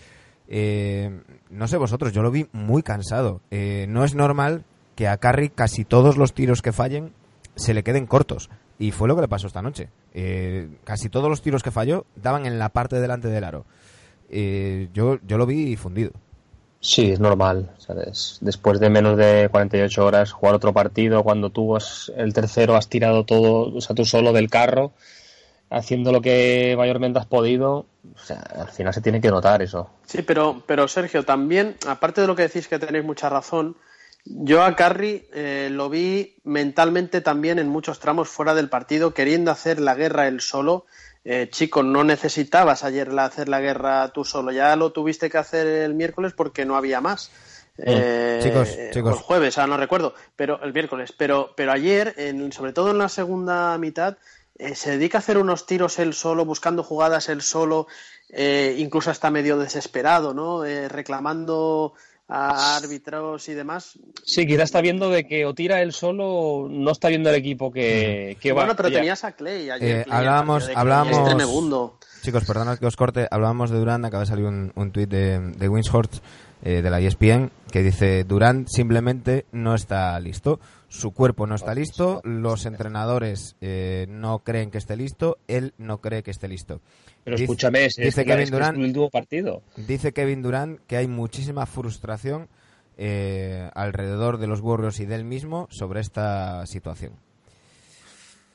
Eh, 0.47 1.23
no 1.49 1.69
sé 1.69 1.79
vosotros, 1.79 2.13
yo 2.13 2.23
lo 2.23 2.31
vi 2.31 2.49
muy 2.53 2.83
cansado. 2.83 3.41
no 3.51 4.05
es 4.05 4.15
normal 4.15 4.65
que 4.95 5.09
a 5.09 5.17
Curry 5.17 5.51
casi 5.51 5.85
todos 5.85 6.17
los 6.17 6.35
tiros 6.35 6.63
que 6.63 6.73
fallen 6.73 7.13
se 7.57 7.75
le 7.75 7.83
queden 7.83 8.07
cortos. 8.07 8.51
Y 8.79 8.91
fue 8.91 9.09
lo 9.09 9.15
que 9.15 9.23
le 9.23 9.29
pasó 9.29 9.47
esta 9.47 9.63
noche. 9.63 9.89
Eh, 10.13 10.69
casi 10.85 11.09
todos 11.09 11.29
los 11.29 11.43
tiros 11.43 11.63
que 11.63 11.71
falló 11.71 12.07
daban 12.17 12.47
en 12.47 12.59
la 12.59 12.71
parte 12.71 13.01
delante 13.01 13.29
del 13.29 13.45
aro. 13.45 13.65
Eh, 14.31 14.89
yo, 14.93 15.19
yo 15.27 15.39
lo 15.39 15.47
vi 15.47 15.77
fundido. 15.77 16.11
Sí, 16.81 17.13
es 17.13 17.21
normal. 17.21 17.71
¿sabes? 17.79 18.39
Después 18.41 18.81
de 18.81 18.91
menos 18.91 19.17
de 19.17 19.49
48 19.51 20.05
horas 20.05 20.33
jugar 20.33 20.55
otro 20.55 20.73
partido, 20.73 21.23
cuando 21.23 21.51
tú 21.51 21.77
has, 21.77 22.13
el 22.17 22.33
tercero 22.33 22.77
has 22.77 22.89
tirado 22.89 23.25
todo, 23.25 23.75
o 23.75 23.81
sea, 23.81 23.95
tú 23.95 24.05
solo 24.05 24.33
del 24.33 24.51
carro, 24.51 24.93
haciendo 25.71 26.13
lo 26.13 26.21
que 26.21 26.75
mayormente 26.77 27.19
has 27.19 27.27
podido, 27.27 27.87
o 28.15 28.19
sea, 28.19 28.39
al 28.39 28.69
final 28.69 28.95
se 28.95 29.01
tiene 29.01 29.21
que 29.21 29.31
notar 29.31 29.63
eso. 29.63 29.91
Sí, 30.07 30.23
pero, 30.23 30.63
pero 30.67 30.89
Sergio, 30.89 31.25
también, 31.25 31.77
aparte 31.87 32.21
de 32.21 32.27
lo 32.27 32.37
que 32.37 32.43
decís 32.43 32.69
que 32.69 32.79
tenéis 32.79 33.05
mucha 33.05 33.29
razón, 33.29 33.77
yo 34.25 34.63
a 34.63 34.75
Carry 34.75 35.29
eh, 35.35 35.69
lo 35.71 35.91
vi 35.91 36.37
mentalmente 36.45 37.21
también 37.21 37.59
en 37.59 37.69
muchos 37.69 38.01
tramos 38.01 38.29
fuera 38.29 38.55
del 38.55 38.71
partido, 38.71 39.13
queriendo 39.13 39.51
hacer 39.51 39.81
la 39.81 39.95
guerra 39.95 40.29
él 40.29 40.41
solo. 40.41 40.87
Eh, 41.27 41.49
chico, 41.51 41.83
no 41.83 42.05
necesitabas 42.05 42.85
ayer 42.85 43.11
hacer 43.19 43.49
la 43.49 43.61
guerra 43.61 44.09
tú 44.13 44.25
solo, 44.25 44.53
ya 44.53 44.77
lo 44.77 44.93
tuviste 44.93 45.31
que 45.31 45.39
hacer 45.39 45.67
el 45.67 45.95
miércoles 45.95 46.33
porque 46.35 46.65
no 46.65 46.77
había 46.77 47.01
más. 47.01 47.31
Eh, 47.79 48.41
chicos, 48.43 48.79
chicos. 48.93 49.17
El 49.17 49.23
jueves, 49.23 49.59
ah, 49.59 49.67
no 49.67 49.77
recuerdo, 49.77 50.15
pero 50.37 50.63
el 50.63 50.73
miércoles. 50.73 51.13
Pero, 51.17 51.53
pero 51.57 51.73
ayer, 51.73 52.15
en, 52.17 52.53
sobre 52.53 52.73
todo 52.73 52.91
en 52.91 52.99
la 52.99 53.09
segunda 53.09 53.77
mitad, 53.79 54.17
se 54.75 54.93
dedica 54.93 55.19
a 55.19 55.21
hacer 55.21 55.37
unos 55.37 55.67
tiros 55.67 55.99
él 55.99 56.15
solo, 56.15 56.45
buscando 56.45 56.83
jugadas 56.83 57.29
él 57.29 57.43
solo, 57.43 57.89
incluso 58.77 59.11
hasta 59.11 59.31
medio 59.31 59.59
desesperado, 59.59 60.33
¿no? 60.33 60.63
reclamando 60.89 61.95
a 62.29 62.77
árbitros 62.77 63.49
y 63.49 63.55
demás. 63.55 63.99
Sí, 64.25 64.47
quizás 64.47 64.65
está 64.65 64.81
viendo 64.81 65.11
de 65.11 65.27
que 65.27 65.45
o 65.47 65.55
tira 65.55 65.83
él 65.83 65.93
solo, 65.93 66.69
no 66.71 66.91
está 66.91 67.09
viendo 67.09 67.31
el 67.31 67.37
equipo 67.37 67.71
que, 67.71 68.37
que 68.41 68.53
bueno, 68.53 68.75
pero 68.77 68.91
tenías 68.91 69.25
a 69.25 69.33
Clay 69.33 69.71
ayer. 69.71 70.01
Eh, 70.01 70.07
hablábamos, 70.11 70.71
hablábamos... 70.75 71.93
Chicos, 72.23 72.45
perdonad 72.47 72.79
que 72.79 72.87
os 72.87 72.97
corte. 72.97 73.29
Hablábamos 73.31 73.71
de 73.71 73.79
Durán, 73.79 74.05
acaba 74.07 74.23
de 74.23 74.29
salir 74.29 74.47
un, 74.47 74.73
un 74.77 74.93
tuit 74.93 75.11
de, 75.11 75.39
de 75.39 75.69
Winshort 75.69 76.15
eh, 76.63 76.81
de 76.81 76.89
la 76.89 76.99
ESPN, 76.99 77.51
que 77.71 77.83
dice 77.83 78.25
Durant 78.25 78.67
simplemente 78.69 79.45
no 79.53 79.75
está 79.75 80.19
listo. 80.19 80.59
Su 80.89 81.11
cuerpo 81.11 81.47
no 81.47 81.57
está 81.57 81.75
listo, 81.75 82.23
los 82.25 82.65
entrenadores 82.65 83.57
eh, 83.61 84.07
no 84.09 84.39
creen 84.39 84.71
que 84.71 84.79
esté 84.79 84.97
listo, 84.97 85.37
él 85.49 85.75
no 85.77 85.99
cree 85.99 86.23
que 86.23 86.31
esté 86.31 86.49
listo. 86.49 86.81
Pero 87.25 87.37
escúchame, 87.37 87.87
es, 87.87 87.97
dice 87.97 88.25
Kevin 88.25 88.51
Durant, 88.51 88.79
el 88.79 88.85
último 88.85 89.11
partido. 89.11 89.63
Dice 89.77 90.13
Kevin 90.13 90.43
Durant 90.43 90.81
que 90.87 90.99
hay 90.99 91.07
muchísima 91.07 91.65
frustración 91.65 92.49
eh, 92.99 93.71
alrededor 93.75 94.39
de 94.39 94.47
los 94.47 94.61
Warriors 94.61 95.01
y 95.01 95.07
del 95.07 95.25
mismo 95.25 95.67
sobre 95.71 96.01
esta 96.01 96.67
situación. 96.67 97.13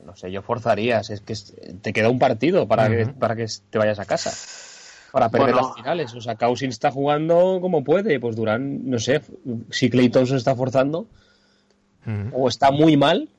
No 0.05 0.15
sé, 0.15 0.31
yo 0.31 0.41
forzarías. 0.41 1.09
Es 1.09 1.21
que 1.21 1.33
te 1.81 1.91
queda 1.91 2.09
un 2.09 2.19
partido 2.19 2.67
para, 2.67 2.89
que, 2.89 3.07
para 3.07 3.35
que 3.35 3.47
te 3.69 3.77
vayas 3.77 3.99
a 3.99 4.05
casa. 4.05 4.31
Para 5.11 5.29
perder 5.29 5.55
las 5.55 5.73
finales. 5.75 6.13
O 6.13 6.21
sea, 6.21 6.35
Cousins 6.35 6.75
está 6.75 6.91
jugando 6.91 7.59
como 7.59 7.83
puede. 7.83 8.19
Pues 8.19 8.35
Durán, 8.35 8.89
no 8.89 8.99
sé, 8.99 9.21
si 9.71 9.89
Clay 9.89 10.11
se 10.13 10.35
está 10.35 10.55
forzando 10.55 11.07
o 12.31 12.47
está 12.47 12.71
muy 12.71 12.97
mal 12.97 13.29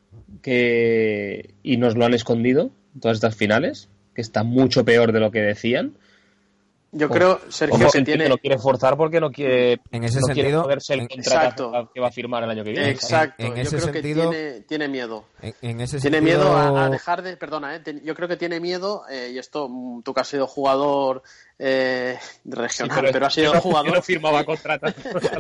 que 0.42 1.54
y 1.62 1.76
nos 1.76 1.96
lo 1.96 2.04
han 2.04 2.14
escondido 2.14 2.70
todas 3.00 3.16
estas 3.16 3.34
finales, 3.34 3.88
que 4.20 4.22
está 4.22 4.42
mucho 4.44 4.84
peor 4.84 5.12
de 5.12 5.20
lo 5.20 5.30
que 5.30 5.40
decían 5.40 5.94
yo 6.92 7.08
creo, 7.08 7.40
Sergio, 7.50 7.88
que 7.88 8.02
tiene... 8.02 8.28
lo 8.28 8.38
quiere 8.38 8.58
forzar 8.58 8.96
porque 8.96 9.20
no 9.20 9.30
quiere, 9.30 9.80
en 9.92 10.02
ese 10.02 10.20
sentido, 10.20 10.68
el 10.68 11.08
contrato 11.08 11.88
que 11.94 12.00
va 12.00 12.08
a 12.08 12.12
firmar 12.12 12.42
el 12.42 12.50
año 12.50 12.64
que 12.64 12.72
viene. 12.72 12.90
Exacto, 12.90 13.44
en, 13.44 13.56
ese 13.58 13.76
yo 13.76 13.82
creo 13.82 13.92
sentido, 13.92 14.30
que 14.30 14.38
tiene, 14.40 14.60
tiene 14.62 14.88
miedo. 14.88 15.24
En, 15.62 15.80
ese 15.80 16.00
tiene 16.00 16.20
miedo 16.20 16.56
a, 16.56 16.90
dejar 16.90 17.22
de, 17.22 17.36
perdona, 17.36 17.76
eh, 17.76 18.00
yo 18.02 18.14
creo 18.16 18.26
que 18.26 18.36
tiene 18.36 18.58
miedo, 18.58 19.04
eh, 19.08 19.30
y 19.32 19.38
esto, 19.38 19.68
mm, 19.68 20.02
tú 20.02 20.12
que 20.12 20.20
has 20.20 20.28
sido 20.28 20.48
jugador 20.48 21.22
eh, 21.60 22.18
regional, 22.44 23.08
pero, 23.12 23.26
ha 23.26 23.30
sido 23.30 23.52
jugador. 23.60 23.94
no 23.94 24.02
firmaba 24.02 24.44
contrato. 24.44 24.86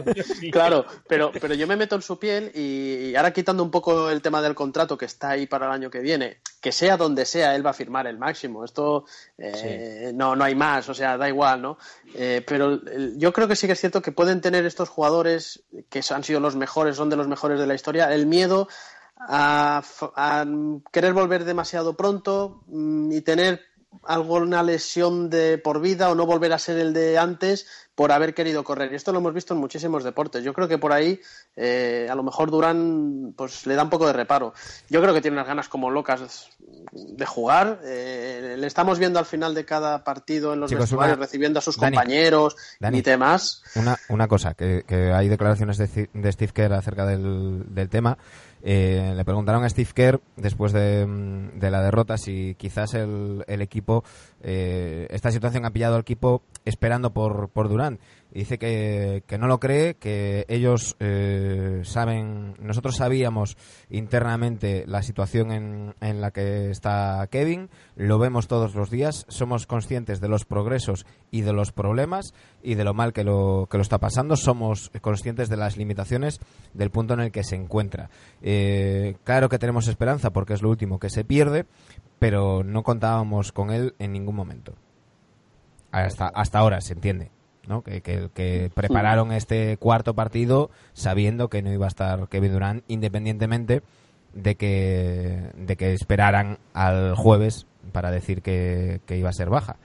claro, 0.52 0.86
pero, 1.08 1.32
pero 1.32 1.54
yo 1.54 1.66
me 1.66 1.76
meto 1.76 1.96
en 1.96 2.02
su 2.02 2.18
piel 2.18 2.52
y, 2.54 3.12
ahora 3.16 3.32
quitando 3.32 3.64
un 3.64 3.72
poco 3.72 4.10
el 4.10 4.22
tema 4.22 4.40
del 4.40 4.54
contrato 4.54 4.96
que 4.96 5.06
está 5.06 5.30
ahí 5.30 5.46
para 5.48 5.66
el 5.66 5.72
año 5.72 5.90
que 5.90 5.98
viene, 5.98 6.36
que 6.60 6.72
sea 6.72 6.96
donde 6.96 7.24
sea, 7.24 7.54
él 7.54 7.64
va 7.64 7.70
a 7.70 7.74
firmar 7.74 8.06
el 8.06 8.18
máximo. 8.18 8.64
Esto 8.64 9.06
eh, 9.38 10.12
no, 10.14 10.36
no 10.36 10.44
hay 10.44 10.54
más, 10.54 10.88
o 10.88 10.94
sea, 10.94 11.16
da 11.16 11.28
igual, 11.28 11.62
¿no? 11.62 11.78
Eh, 12.14 12.44
pero 12.46 12.80
yo 13.16 13.32
creo 13.32 13.48
que 13.48 13.56
sí 13.56 13.66
que 13.66 13.72
es 13.72 13.80
cierto 13.80 14.02
que 14.02 14.12
pueden 14.12 14.40
tener 14.40 14.66
estos 14.66 14.88
jugadores 14.88 15.62
que 15.88 16.02
han 16.10 16.24
sido 16.24 16.40
los 16.40 16.56
mejores, 16.56 16.96
son 16.96 17.08
de 17.08 17.16
los 17.16 17.28
mejores 17.28 17.58
de 17.58 17.66
la 17.66 17.74
historia, 17.74 18.12
el 18.12 18.26
miedo 18.26 18.68
a, 19.16 19.82
a 20.16 20.46
querer 20.92 21.12
volver 21.12 21.44
demasiado 21.44 21.94
pronto 21.94 22.62
mm, 22.66 23.12
y 23.12 23.20
tener 23.22 23.69
alguna 24.04 24.62
lesión 24.62 25.30
de 25.30 25.58
por 25.58 25.80
vida 25.80 26.10
o 26.10 26.14
no 26.14 26.26
volver 26.26 26.52
a 26.52 26.58
ser 26.58 26.78
el 26.78 26.92
de 26.92 27.18
antes 27.18 27.66
por 27.94 28.12
haber 28.12 28.34
querido 28.34 28.64
correr. 28.64 28.92
Y 28.92 28.96
esto 28.96 29.12
lo 29.12 29.18
hemos 29.18 29.34
visto 29.34 29.52
en 29.52 29.60
muchísimos 29.60 30.04
deportes. 30.04 30.42
Yo 30.42 30.54
creo 30.54 30.68
que 30.68 30.78
por 30.78 30.92
ahí 30.92 31.20
eh, 31.56 32.08
a 32.10 32.14
lo 32.14 32.22
mejor 32.22 32.50
Durán 32.50 33.34
pues 33.36 33.66
le 33.66 33.74
da 33.74 33.82
un 33.82 33.90
poco 33.90 34.06
de 34.06 34.12
reparo. 34.12 34.54
Yo 34.88 35.02
creo 35.02 35.12
que 35.12 35.20
tiene 35.20 35.36
unas 35.36 35.46
ganas 35.46 35.68
como 35.68 35.90
locas 35.90 36.48
de 36.92 37.26
jugar. 37.26 37.80
Eh, 37.84 38.56
le 38.58 38.66
estamos 38.66 38.98
viendo 38.98 39.18
al 39.18 39.26
final 39.26 39.54
de 39.54 39.64
cada 39.64 40.02
partido 40.02 40.54
en 40.54 40.60
los 40.60 40.72
vestuarios 40.72 41.18
recibiendo 41.18 41.58
a 41.58 41.62
sus 41.62 41.76
compañeros 41.76 42.56
y 42.80 43.02
demás. 43.02 43.62
Una, 43.74 43.98
una 44.08 44.28
cosa, 44.28 44.54
que, 44.54 44.84
hay 45.14 45.28
declaraciones 45.28 45.76
de, 45.76 46.08
de 46.12 46.32
Steve 46.32 46.52
Kerr 46.52 46.72
acerca 46.72 47.04
del, 47.04 47.64
del 47.68 47.88
tema. 47.90 48.16
Eh, 48.62 49.14
le 49.16 49.24
preguntaron 49.24 49.64
a 49.64 49.68
Steve 49.70 49.90
Kerr 49.94 50.20
después 50.36 50.72
de, 50.72 51.06
la 51.60 51.82
derrota 51.82 52.18
si 52.18 52.54
quizás 52.56 52.94
el, 52.94 53.44
equipo, 53.46 54.04
eh, 54.42 55.06
esta 55.10 55.30
situación 55.30 55.64
ha 55.64 55.70
pillado 55.70 55.94
al 55.94 56.02
equipo 56.02 56.42
esperando 56.64 57.10
por, 57.12 57.48
por 57.48 57.68
Durán. 57.68 57.98
Dice 58.32 58.58
que, 58.58 59.38
no 59.38 59.48
lo 59.48 59.58
cree, 59.58 59.94
que 59.94 60.44
ellos 60.48 60.96
eh, 61.00 61.80
saben, 61.84 62.54
nosotros 62.60 62.96
sabíamos 62.96 63.56
internamente 63.90 64.84
la 64.86 65.02
situación 65.02 65.50
en, 65.50 65.94
en 66.00 66.20
la 66.20 66.30
que 66.30 66.70
está 66.70 67.26
Kevin, 67.28 67.70
lo 67.96 68.18
vemos 68.18 68.46
todos 68.46 68.74
los 68.76 68.88
días, 68.88 69.26
somos 69.28 69.66
conscientes 69.66 70.20
de 70.20 70.28
los 70.28 70.44
progresos 70.44 71.06
y 71.32 71.40
de 71.40 71.52
los 71.52 71.72
problemas 71.72 72.32
y 72.62 72.76
de 72.76 72.84
lo 72.84 72.94
mal 72.94 73.12
que 73.12 73.24
lo, 73.24 73.66
que 73.68 73.78
lo 73.78 73.82
está 73.82 73.98
pasando, 73.98 74.36
somos 74.36 74.90
conscientes 75.00 75.48
de 75.48 75.56
las 75.56 75.76
limitaciones 75.76 76.40
del 76.72 76.90
punto 76.90 77.14
en 77.14 77.20
el 77.20 77.32
que 77.32 77.42
se 77.42 77.56
encuentra. 77.56 78.10
Eh, 78.42 79.16
claro 79.24 79.48
que 79.48 79.58
tenemos 79.58 79.88
esperanza 79.88 80.30
porque 80.30 80.54
es 80.54 80.62
lo 80.62 80.70
último 80.70 81.00
que 81.00 81.10
se 81.10 81.24
pierde, 81.24 81.66
pero 82.20 82.62
no 82.62 82.84
contábamos 82.84 83.50
con 83.50 83.70
él 83.70 83.94
en 83.98 84.12
ningún 84.12 84.36
momento. 84.36 84.74
Hasta, 85.90 86.28
hasta 86.28 86.58
ahora, 86.60 86.80
se 86.80 86.92
entiende. 86.92 87.32
¿No? 87.70 87.82
Que, 87.82 88.02
que, 88.02 88.70
prepararon 88.74 89.32
este 89.32 89.78
cuarto 89.78 90.14
partido 90.14 90.70
sabiendo 90.92 91.48
que 91.48 91.62
no 91.62 91.72
iba 91.72 91.86
a 91.86 91.88
estar 91.88 92.28
Kevin 92.28 92.52
Durant, 92.52 92.84
independientemente 92.88 93.82
de 94.34 94.56
que, 94.56 95.50
de 95.56 95.76
que 95.76 95.94
esperaran 95.94 96.58
al 96.74 97.14
jueves 97.14 97.66
para 97.92 98.10
decir 98.10 98.42
que, 98.42 99.00
iba 99.08 99.30
a 99.30 99.32
ser 99.32 99.48
baja. 99.48 99.76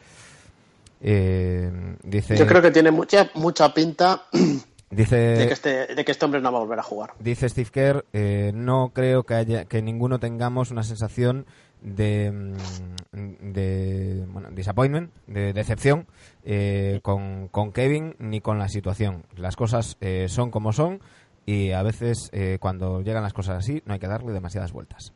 Eh, 1.02 1.72
dice, 2.04 2.36
Yo 2.36 2.48
creo 2.48 2.62
que 2.62 2.72
tiene 2.72 2.90
mucha, 2.90 3.30
mucha 3.36 3.74
pinta 3.74 4.24
Dice, 4.90 5.16
de, 5.16 5.48
que 5.48 5.54
este, 5.54 5.96
de 5.96 6.06
que 6.06 6.12
este 6.12 6.26
hombre 6.26 6.42
no 6.42 6.52
va 6.52 6.60
a 6.60 6.62
volver 6.62 6.80
a 6.80 6.84
jugar. 6.84 7.14
Dice 7.20 7.50
Steve 7.50 7.70
Kerr, 7.72 8.06
eh, 8.14 8.52
no 8.54 8.92
creo 8.94 9.24
que, 9.24 9.34
haya, 9.34 9.66
que 9.66 9.82
ninguno 9.82 10.20
tengamos 10.20 10.72
una 10.72 10.84
sensación 10.84 11.46
de, 11.82 12.32
mm, 12.32 13.52
de 13.54 14.26
disappointment, 14.56 15.12
de 15.28 15.54
decepción 15.54 16.08
eh, 16.44 17.00
con, 17.04 17.48
con, 17.50 17.72
Kevin 17.72 18.16
ni 18.20 18.42
con 18.42 18.60
la 18.60 18.70
situación. 18.70 19.26
Las 19.36 19.56
cosas 19.56 19.98
eh, 20.02 20.28
son 20.30 20.52
como 20.52 20.74
son 20.74 21.02
y 21.46 21.72
a 21.72 21.84
veces 21.84 22.30
eh, 22.34 22.58
cuando 22.60 23.02
llegan 23.02 23.24
las 23.24 23.34
cosas 23.34 23.58
así 23.58 23.82
no 23.86 23.94
hay 23.94 24.00
que 24.00 24.08
darle 24.08 24.32
demasiadas 24.34 24.72
vueltas. 24.72 25.14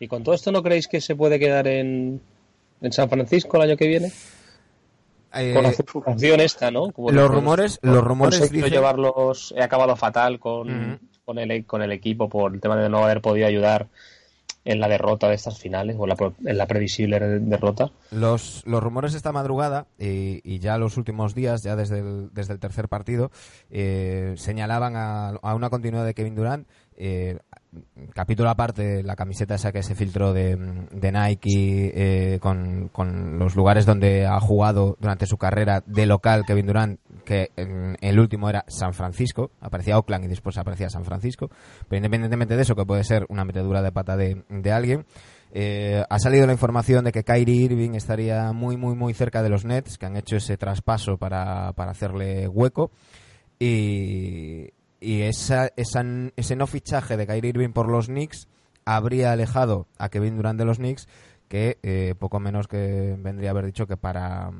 ¿Y 0.00 0.08
con 0.08 0.22
todo 0.22 0.34
esto 0.34 0.52
no 0.52 0.62
creéis 0.62 0.88
que 0.88 1.00
se 1.00 1.16
puede 1.16 1.38
quedar 1.38 1.66
en, 1.66 2.20
en 2.80 2.92
San 2.92 3.08
Francisco 3.08 3.56
el 3.56 3.70
año 3.70 3.76
que 3.76 3.88
viene? 3.88 4.12
con 5.30 5.62
la 5.62 5.72
función 5.72 6.40
esta, 6.40 6.70
¿no? 6.70 6.90
los 6.96 7.30
rumores, 7.30 7.78
los 7.82 8.02
rumores 8.02 8.50
dicen... 8.50 8.70
llevarlos, 8.70 9.52
he 9.56 9.62
acabado 9.62 9.94
fatal 9.94 10.40
con, 10.40 10.98
con, 11.24 11.38
el, 11.38 11.66
con 11.66 11.82
el 11.82 11.92
equipo 11.92 12.30
por 12.30 12.54
el 12.54 12.60
tema 12.60 12.76
de 12.76 12.88
no 12.88 13.04
haber 13.04 13.20
podido 13.20 13.46
ayudar 13.46 13.88
en 14.64 14.80
la 14.80 14.88
derrota 14.88 15.28
de 15.28 15.34
estas 15.34 15.58
finales 15.58 15.96
o 15.98 16.06
en 16.06 16.58
la 16.58 16.66
previsible 16.66 17.18
derrota. 17.40 17.90
Los, 18.10 18.62
los 18.66 18.82
rumores 18.82 19.14
esta 19.14 19.32
madrugada 19.32 19.86
y, 19.98 20.58
ya 20.58 20.78
los 20.78 20.96
últimos 20.96 21.34
días, 21.34 21.62
ya 21.62 21.76
desde 21.76 22.00
el, 22.00 22.30
desde 22.32 22.52
el 22.52 22.58
tercer 22.58 22.88
partido, 22.88 23.30
eh, 23.70 24.34
señalaban 24.36 24.94
a, 24.96 25.28
a, 25.28 25.54
una 25.54 25.70
continuidad 25.70 26.04
de 26.04 26.14
Kevin 26.14 26.34
Durant 26.34 26.66
eh, 27.00 27.38
capítulo 28.14 28.50
aparte, 28.50 29.02
la 29.02 29.16
camiseta 29.16 29.54
esa 29.54 29.72
que 29.72 29.82
se 29.82 29.94
filtró 29.94 30.32
de, 30.32 30.56
Nike 30.56 31.92
eh, 31.94 32.38
con, 32.40 33.38
los 33.38 33.56
lugares 33.56 33.84
donde 33.84 34.26
ha 34.26 34.40
jugado 34.40 34.96
durante 35.00 35.26
su 35.26 35.36
carrera 35.36 35.82
de 35.86 36.06
local 36.06 36.44
Kevin 36.46 36.66
Durant, 36.66 37.00
que 37.24 37.50
el 37.56 38.18
último 38.18 38.48
era 38.48 38.64
San 38.68 38.94
Francisco, 38.94 39.50
aparecía 39.60 39.98
Oakland 39.98 40.24
y 40.24 40.28
después 40.28 40.56
aparecía 40.58 40.88
San 40.88 41.04
Francisco, 41.04 41.50
pero 41.88 41.98
independientemente 41.98 42.56
de 42.56 42.62
eso, 42.62 42.74
que 42.74 42.86
puede 42.86 43.04
ser 43.04 43.26
una 43.28 43.44
metedura 43.44 43.82
de 43.82 43.92
pata 43.92 44.16
de, 44.16 44.72
alguien, 44.72 45.04
eh, 45.52 46.04
ha 46.08 46.18
salido 46.18 46.46
la 46.46 46.52
información 46.52 47.04
de 47.04 47.12
que 47.12 47.24
Kyrie 47.24 47.64
Irving 47.64 47.94
estaría 47.94 48.52
muy, 48.52 48.76
muy, 48.76 48.94
muy 48.94 49.14
cerca 49.14 49.42
de 49.42 49.48
los 49.50 49.64
Nets, 49.64 49.98
que 49.98 50.06
han 50.06 50.16
hecho 50.16 50.36
ese 50.36 50.56
traspaso 50.56 51.16
para, 51.18 51.72
para 51.72 51.90
hacerle 51.90 52.48
hueco. 52.48 52.90
Y, 53.58 54.70
y 55.00 55.22
esa, 55.22 55.70
ese 55.76 56.56
no 56.56 56.66
fichaje 56.66 57.16
de 57.16 57.26
Kyrie 57.26 57.50
Irving 57.50 57.70
por 57.70 57.88
los 57.88 58.06
Knicks 58.06 58.48
habría 58.84 59.32
alejado 59.32 59.86
a 59.98 60.08
Kevin 60.08 60.36
Durant 60.36 60.58
de 60.58 60.64
los 60.64 60.78
Knicks 60.78 61.08
que 61.48 61.78
eh, 61.82 62.14
poco 62.18 62.40
menos 62.40 62.68
que 62.68 63.16
vendría 63.18 63.50
a 63.50 63.52
haber 63.52 63.66
dicho 63.66 63.86
que 63.86 63.96
para, 63.96 64.50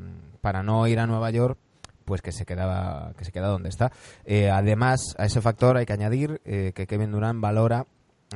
para 0.40 0.62
no 0.62 0.87
ir 0.87 0.99
a 0.99 1.07
Nueva 1.07 1.30
York 1.30 1.59
pues 2.04 2.23
que 2.23 2.33
se 2.33 2.47
quedaba 2.47 3.12
que 3.18 3.25
se 3.26 3.33
queda 3.33 3.49
donde 3.49 3.68
está. 3.68 3.92
Eh, 4.25 4.49
además 4.49 5.14
a 5.18 5.26
ese 5.26 5.42
factor 5.42 5.76
hay 5.76 5.85
que 5.85 5.92
añadir 5.92 6.40
eh, 6.47 6.73
que 6.75 6.87
Kevin 6.87 7.12
Durant 7.12 7.40
valora 7.40 7.87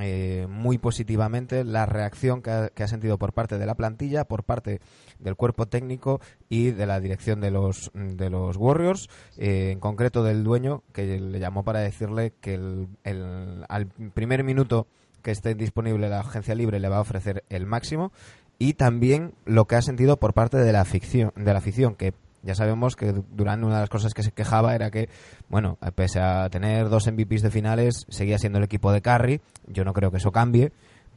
eh, 0.01 0.47
muy 0.49 0.79
positivamente 0.79 1.65
la 1.65 1.85
reacción 1.85 2.41
que 2.41 2.51
ha, 2.51 2.89
sentido 2.89 3.19
por 3.19 3.35
parte 3.35 3.59
de 3.59 3.67
la 3.67 3.75
plantilla, 3.75 4.25
por 4.25 4.43
parte 4.43 4.81
del 5.19 5.37
cuerpo 5.37 5.67
técnico 5.67 6.21
y 6.49 6.71
de 6.71 6.87
la 6.87 6.99
dirección 6.99 7.43
de 7.43 7.51
los, 7.51 7.91
de 7.93 8.31
los 8.31 8.57
Warriors, 8.57 9.11
eh, 9.37 9.71
en 9.73 9.81
concreto 9.81 10.25
del 10.25 10.45
dueño, 10.45 10.83
que 10.95 11.21
le 11.21 11.39
llamó 11.39 11.63
para 11.63 11.81
decirle 11.81 12.33
que 12.41 12.55
el, 12.55 13.67
al 13.69 13.87
primer 14.15 14.45
minuto 14.45 14.87
que 15.21 15.31
esté 15.31 15.55
disponible 15.55 16.09
la 16.09 16.21
agencia 16.21 16.55
libre 16.55 16.81
le 16.81 16.89
va 16.89 16.97
a 16.97 17.03
ofrecer 17.03 17.45
el 17.51 17.67
máximo 17.67 18.13
y 18.59 18.75
también 18.75 19.35
lo 19.45 19.67
que 19.67 19.77
ha 19.77 19.83
sentido 19.83 20.17
por 20.17 20.33
parte 20.35 20.57
de 20.57 20.73
la 20.73 20.81
afición, 20.81 21.33
de 21.37 21.53
la 21.53 21.59
afición 21.59 21.97
que 21.97 22.15
ya 22.43 22.55
sabemos 22.55 22.97
que 22.97 23.13
Durán 23.13 23.65
una 23.65 23.75
de 23.77 23.81
las 23.83 23.91
cosas 23.91 24.15
que 24.15 24.23
se 24.23 24.33
quejaba 24.33 24.75
era 24.75 24.91
que, 24.91 25.09
bueno, 25.49 25.79
pese 25.95 26.21
a 26.21 26.49
tener 26.51 26.89
dos 26.89 27.07
MVPs 27.07 27.43
de 27.43 27.51
finales, 27.51 28.07
seguía 28.09 28.39
siendo 28.39 28.59
el 28.59 28.65
equipo 28.65 28.93
de 28.93 29.01
Curry. 29.03 29.41
Yo 29.69 29.85
no 29.85 29.93
creo 29.93 30.11
que 30.11 30.17
eso 30.19 30.33
cambie, 30.33 30.73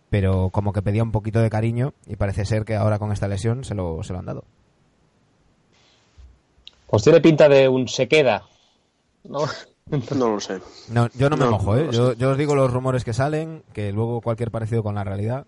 pero 0.09 0.49
como 0.51 0.71
que 0.73 0.81
pedía 0.81 1.03
un 1.03 1.11
poquito 1.11 1.39
de 1.39 1.49
cariño 1.49 1.93
y 2.07 2.15
parece 2.15 2.45
ser 2.45 2.63
que 2.65 2.75
ahora 2.75 2.99
con 2.99 3.11
esta 3.11 3.27
lesión 3.27 3.63
se 3.63 3.75
lo, 3.75 4.03
se 4.03 4.13
lo 4.13 4.19
han 4.19 4.25
dado. 4.25 4.43
Pues 6.87 7.03
tiene 7.03 7.19
pinta 7.21 7.49
de 7.49 7.67
un 7.67 7.87
se 7.87 8.07
queda. 8.07 8.43
¿no? 9.23 9.39
No 10.15 10.29
lo 10.31 10.39
sé. 10.39 10.59
No, 10.89 11.09
yo 11.13 11.29
no 11.29 11.37
me 11.37 11.45
No, 11.45 11.51
mojo, 11.51 11.77
¿eh? 11.77 11.89
Yo, 11.91 12.13
yo 12.13 12.31
os 12.31 12.37
digo 12.39 12.55
los 12.55 12.73
rumores 12.73 13.03
que 13.03 13.13
salen, 13.13 13.61
que 13.71 13.91
luego 13.91 14.19
cualquier 14.19 14.49
parecido 14.49 14.81
con 14.81 14.95
la 14.95 15.03
realidad, 15.03 15.45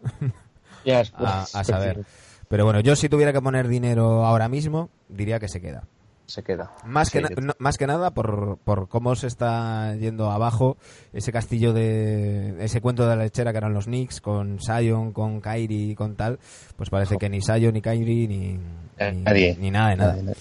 Ya 0.85 1.01
es- 1.01 1.11
a, 1.17 1.41
a 1.41 1.63
saber. 1.63 2.05
Pero 2.49 2.63
bueno, 2.65 2.79
yo 2.79 2.95
si 2.95 3.09
tuviera 3.09 3.33
que 3.33 3.41
poner 3.41 3.67
dinero 3.67 4.25
ahora 4.25 4.47
mismo, 4.49 4.89
diría 5.09 5.39
que 5.39 5.47
se 5.47 5.59
queda. 5.61 5.83
Se 6.27 6.43
queda. 6.43 6.71
Más, 6.85 7.07
Sí, 7.07 7.19
que, 7.19 7.21
na- 7.21 7.29
no- 7.41 7.53
más 7.57 7.77
que 7.77 7.87
nada 7.87 8.11
por, 8.11 8.57
por 8.63 8.89
cómo 8.89 9.15
se 9.15 9.27
está 9.27 9.95
yendo 9.95 10.29
abajo 10.29 10.75
ese 11.13 11.31
castillo 11.31 11.71
de... 11.71 12.55
ese 12.59 12.81
cuento 12.81 13.07
de 13.07 13.15
la 13.15 13.23
lechera 13.23 13.51
que 13.53 13.57
eran 13.59 13.73
los 13.73 13.85
Knicks, 13.85 14.19
con 14.19 14.59
Sion, 14.59 15.13
con 15.13 15.39
Kairi, 15.39 15.95
con 15.95 16.15
tal, 16.15 16.37
pues 16.75 16.89
parece 16.89 17.15
que 17.17 17.29
ni 17.29 17.41
Sion, 17.41 17.73
ni 17.73 17.81
Kairi, 17.81 18.27
ni, 18.27 18.59
Eh, 18.97 19.11
ni, 19.13 19.21
nadie. 19.21 19.55
ni 19.57 19.71
nada 19.71 19.89
de 19.91 19.95
nada. 19.95 20.11
Nadie, 20.13 20.23
nadie. 20.23 20.37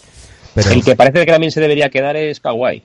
Pero 0.54 0.70
El 0.70 0.84
que 0.84 0.96
parece 0.96 1.24
que 1.24 1.32
también 1.32 1.52
se 1.52 1.60
debería 1.60 1.88
quedar 1.88 2.16
es 2.16 2.40
Kawhi. 2.40 2.84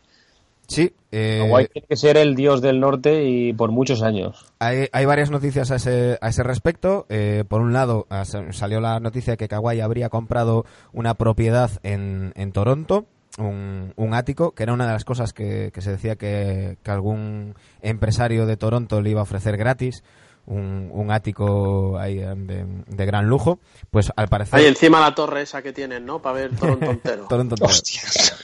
Sí, 0.72 0.94
eh, 1.12 1.68
tiene 1.74 1.88
que 1.88 1.96
ser 1.98 2.18
el 2.18 2.36
dios 2.36 2.62
del 2.62 2.80
norte 2.80 3.26
y 3.26 3.54
por 3.54 3.72
muchos 3.72 4.02
años. 4.02 4.46
Hay, 4.60 4.88
hay 4.92 5.06
varias 5.06 5.30
noticias 5.30 5.70
a 5.72 5.76
ese, 5.76 6.18
a 6.22 6.30
ese 6.30 6.44
respecto. 6.44 7.06
Eh, 7.10 7.44
por 7.48 7.62
un 7.62 7.74
lado, 7.74 8.08
ah, 8.10 8.26
sa- 8.26 8.52
salió 8.54 8.80
la 8.80 9.00
noticia 9.00 9.34
de 9.34 9.38
que 9.38 9.48
Kawhi 9.48 9.82
habría 9.82 10.10
comprado 10.10 10.66
una 10.94 11.16
propiedad 11.16 11.70
en, 11.84 12.32
en 12.36 12.52
Toronto, 12.52 13.06
un, 13.38 13.94
un 13.96 14.14
ático, 14.14 14.52
que 14.52 14.64
era 14.64 14.74
una 14.74 14.86
de 14.88 14.94
las 14.94 15.06
cosas 15.06 15.34
que, 15.34 15.72
que 15.74 15.82
se 15.82 15.92
decía 15.92 16.16
que, 16.16 16.78
que 16.84 16.92
algún 16.92 17.56
empresario 17.82 18.46
de 18.46 18.58
Toronto 18.58 19.02
le 19.02 19.10
iba 19.12 19.20
a 19.20 19.24
ofrecer 19.24 19.58
gratis. 19.58 20.04
Un, 20.48 20.90
un 20.92 21.12
ático 21.12 21.98
ahí 22.00 22.16
de, 22.18 22.66
de 22.88 23.06
gran 23.06 23.28
lujo. 23.28 23.60
Pues 23.90 24.12
al 24.16 24.28
parecer. 24.28 24.60
Ahí 24.60 24.66
encima 24.66 25.00
la 25.00 25.14
torre 25.16 25.44
esa 25.44 25.62
que 25.62 25.72
tienen, 25.72 26.06
¿no? 26.06 26.22
Para 26.22 26.36
ver 26.36 26.56
Toronto 26.56 26.86
entero. 26.92 27.26
Toronto 27.30 27.56
entero. 27.56 27.74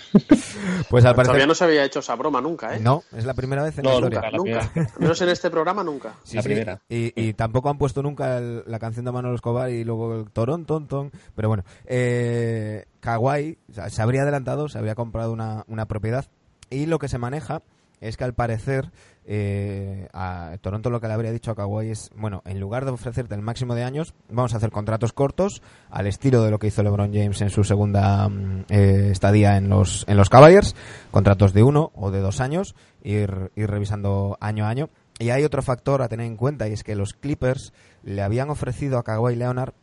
Pues 0.89 1.03
al 1.05 1.15
parecer. 1.15 1.27
Todavía 1.31 1.47
no 1.47 1.55
se 1.55 1.63
había 1.63 1.83
hecho 1.83 1.99
esa 1.99 2.15
broma 2.15 2.39
nunca, 2.41 2.75
¿eh? 2.75 2.79
No, 2.79 3.03
es 3.15 3.25
la 3.25 3.33
primera 3.33 3.61
vez 3.63 3.77
en 3.77 3.83
No, 3.83 3.89
la 3.89 3.95
historia. 3.95 4.21
nunca. 4.31 4.37
Nunca, 4.37 4.71
la 4.75 4.81
nunca. 4.83 4.93
Menos 4.99 5.21
en 5.21 5.29
este 5.29 5.49
programa 5.49 5.83
nunca. 5.83 6.13
Sí, 6.23 6.35
La 6.37 6.41
sí. 6.41 6.47
primera. 6.47 6.81
Y, 6.89 7.13
y 7.21 7.33
tampoco 7.33 7.69
han 7.69 7.77
puesto 7.77 8.01
nunca 8.03 8.37
el- 8.37 8.63
la 8.65 8.79
canción 8.79 9.05
de 9.05 9.11
Manolo 9.11 9.35
Escobar 9.35 9.69
y 9.69 9.83
luego 9.83 10.15
el 10.15 10.29
torón, 10.31 10.65
ton, 10.65 10.87
ton. 10.87 11.11
Pero 11.35 11.49
bueno, 11.49 11.63
eh, 11.85 12.85
o 13.05 13.73
sea, 13.73 13.89
se 13.89 14.01
habría 14.01 14.21
adelantado, 14.23 14.69
se 14.69 14.77
habría 14.77 14.95
comprado 14.95 15.31
una, 15.33 15.63
una 15.67 15.85
propiedad. 15.87 16.25
Y 16.69 16.85
lo 16.85 16.99
que 16.99 17.07
se 17.09 17.17
maneja 17.17 17.61
es 18.01 18.17
que 18.17 18.23
al 18.23 18.33
parecer 18.33 18.91
eh, 19.29 20.07
a 20.13 20.57
Toronto 20.61 20.89
lo 20.89 21.01
que 21.01 21.07
le 21.07 21.13
habría 21.13 21.33
dicho 21.33 21.51
a 21.51 21.55
Kawhi 21.55 21.89
es, 21.89 22.09
bueno, 22.15 22.41
en 22.45 22.61
lugar 22.61 22.85
de 22.85 22.91
ofrecerte 22.91 23.35
el 23.35 23.41
máximo 23.41 23.75
de 23.75 23.83
años, 23.83 24.13
vamos 24.29 24.53
a 24.53 24.57
hacer 24.57 24.71
contratos 24.71 25.11
cortos 25.11 25.61
al 25.89 26.07
estilo 26.07 26.43
de 26.43 26.51
lo 26.51 26.59
que 26.59 26.67
hizo 26.67 26.81
LeBron 26.81 27.13
James 27.13 27.41
en 27.41 27.49
su 27.49 27.65
segunda 27.65 28.29
mm, 28.29 28.65
eh, 28.69 29.09
estadía 29.11 29.57
en 29.57 29.67
los, 29.67 30.05
en 30.07 30.15
los 30.15 30.29
Cavaliers, 30.29 30.75
contratos 31.11 31.51
de 31.51 31.63
uno 31.63 31.91
o 31.93 32.09
de 32.09 32.21
dos 32.21 32.39
años, 32.39 32.73
ir, 33.03 33.51
revisando 33.55 34.37
año 34.39 34.65
a 34.65 34.69
año. 34.69 34.89
Y 35.19 35.31
hay 35.31 35.43
otro 35.43 35.61
factor 35.61 36.01
a 36.01 36.07
tener 36.07 36.25
en 36.25 36.37
cuenta 36.37 36.69
y 36.69 36.73
es 36.73 36.83
que 36.83 36.95
los 36.95 37.13
Clippers 37.13 37.73
le 38.03 38.21
habían 38.21 38.49
ofrecido 38.49 38.97
a 38.97 39.03
Kawhi 39.03 39.35
Leonard 39.35 39.73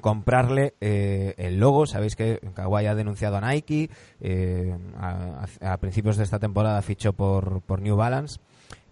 comprarle 0.00 0.74
eh, 0.80 1.34
el 1.38 1.58
logo. 1.58 1.86
Sabéis 1.86 2.14
que 2.14 2.38
Kawhi 2.54 2.86
ha 2.86 2.94
denunciado 2.94 3.38
a 3.38 3.40
Nike. 3.40 3.90
eh, 4.20 4.76
a, 4.96 5.46
a 5.62 5.76
principios 5.78 6.16
de 6.16 6.22
esta 6.24 6.38
temporada 6.38 6.80
fichó 6.82 7.12
por, 7.12 7.60
por 7.62 7.80
New 7.80 7.96
Balance. 7.96 8.38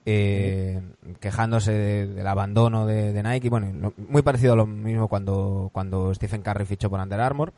Eh, 0.07 0.81
quejándose 1.21 1.73
de- 1.73 2.07
del 2.07 2.27
abandono 2.27 2.87
de, 2.87 3.23
Nike. 3.23 3.51
Bueno, 3.51 3.93
muy 4.09 4.23
parecido 4.23 4.53
a 4.55 4.57
lo 4.57 4.67
mismo 4.67 5.09
cuando, 5.09 5.69
cuando 5.73 6.15
Stephen 6.15 6.43
Curry 6.43 6.65
fichó 6.65 6.89
por 6.89 7.01
Under 7.01 7.21
Armour. 7.21 7.53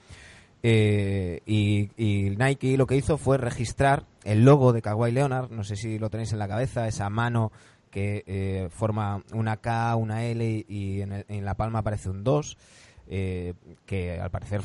Eh, 0.62 1.40
y, 1.46 1.88
Nike 2.36 2.76
lo 2.76 2.86
que 2.86 2.96
hizo 2.96 3.16
fue 3.16 3.38
registrar 3.38 4.06
el 4.24 4.44
logo 4.44 4.72
de 4.72 4.82
Kawhi 4.82 5.12
Leonard. 5.12 5.50
No 5.50 5.62
sé 5.62 5.76
si 5.76 5.98
lo 5.98 6.10
tenéis 6.10 6.32
en 6.32 6.38
la 6.40 6.48
cabeza, 6.48 6.88
esa 6.88 7.08
mano 7.10 7.52
que 7.90 8.24
eh, 8.26 8.68
forma 8.70 9.22
una 9.32 9.58
K, 9.58 9.94
una 9.96 10.24
L 10.24 10.64
y 10.68 11.00
en 11.02 11.44
la 11.44 11.54
palma 11.54 11.78
aparece 11.80 12.10
un 12.10 12.24
2 12.24 12.56
eh, 13.08 13.54
que 13.86 14.20
al 14.20 14.30
parecer 14.30 14.62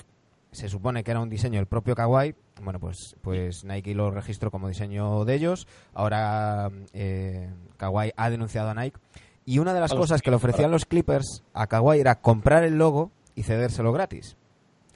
se 0.54 0.70
supone 0.70 1.04
que 1.04 1.12
era 1.12 1.20
un 1.20 1.30
diseño 1.30 1.60
del 1.60 1.68
propio 1.68 1.96
Kawhi. 1.96 2.36
Bueno, 2.62 2.80
pues, 2.80 3.16
pues 3.22 3.64
Nike 3.66 3.94
lo 3.94 4.12
registró 4.12 4.52
como 4.52 4.68
diseño 4.68 5.26
de 5.26 5.36
ellos. 5.36 5.68
Ahora 5.94 6.72
eh, 6.94 7.52
Kawhi 7.78 8.12
ha 8.16 8.30
denunciado 8.30 8.70
a 8.70 8.74
Nike. 8.74 9.00
Y 9.46 9.60
una 9.60 9.74
de 9.74 9.82
las 9.82 9.94
cosas 9.94 10.22
que 10.22 10.30
le 10.30 10.38
ofrecían 10.38 10.72
los 10.72 10.86
Clippers 10.86 11.44
a 11.54 11.68
Kawhi 11.68 12.00
era 12.00 12.22
comprar 12.22 12.64
el 12.64 12.78
logo 12.78 13.12
y 13.36 13.44
cedérselo 13.44 13.92
gratis. 13.92 14.38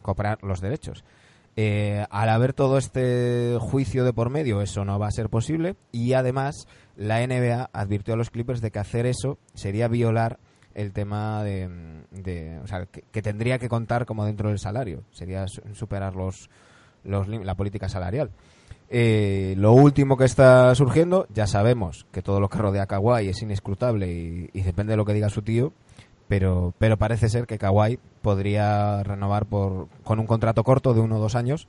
Comprar 0.01 0.41
los 0.43 0.61
derechos. 0.61 1.03
Eh, 1.59 2.05
al 2.11 2.29
haber 2.29 2.53
todo 2.53 2.77
este 2.77 3.57
juicio 3.59 4.05
de 4.05 4.13
por 4.13 4.29
medio, 4.29 4.61
eso 4.61 4.85
no 4.85 4.99
va 4.99 5.07
a 5.07 5.11
ser 5.11 5.29
posible. 5.29 5.75
Y 5.91 6.13
además, 6.13 6.67
la 6.95 7.25
NBA 7.25 7.71
advirtió 7.73 8.13
a 8.13 8.17
los 8.17 8.29
Clippers 8.29 8.61
de 8.61 8.71
que 8.71 8.79
hacer 8.79 9.07
eso 9.07 9.39
sería 9.55 9.87
violar 9.87 10.39
el 10.77 10.93
tema 10.93 11.43
de, 11.43 11.67
de- 12.11 12.59
o 12.63 12.67
sea, 12.67 12.85
que, 12.85 13.21
tendría 13.21 13.59
que 13.59 13.67
contar 13.67 14.05
como 14.05 14.23
dentro 14.25 14.49
del 14.49 14.59
salario, 14.59 15.03
sería 15.11 15.47
su- 15.47 15.61
superar 15.73 16.15
los, 16.15 16.49
los 17.03 17.27
la 17.27 17.55
política 17.55 17.89
salarial. 17.89 18.29
Eh, 18.89 19.55
lo 19.57 19.73
último 19.73 20.15
que 20.15 20.23
está 20.25 20.73
surgiendo, 20.75 21.27
ya 21.33 21.45
sabemos 21.47 22.05
que 22.13 22.21
todo 22.21 22.39
lo 22.39 22.47
que 22.47 22.57
rodea 22.59 22.83
a 22.83 22.87
Kawhi 22.87 23.27
es 23.27 23.41
inescrutable 23.41 24.07
y, 24.13 24.49
y 24.53 24.61
depende 24.61 24.91
de 24.93 24.97
lo 24.97 25.03
que 25.03 25.13
diga 25.13 25.29
su 25.29 25.41
tío, 25.41 25.73
pero, 26.29 26.73
pero 26.77 26.95
parece 26.95 27.27
ser 27.27 27.47
que 27.47 27.57
Kawhi 27.57 27.99
podría 28.21 29.03
renovar 29.03 29.45
por, 29.47 29.87
con 30.03 30.19
un 30.19 30.27
contrato 30.27 30.63
corto 30.63 30.93
de 30.93 31.01
uno 31.01 31.17
o 31.17 31.19
dos 31.19 31.35
años 31.35 31.67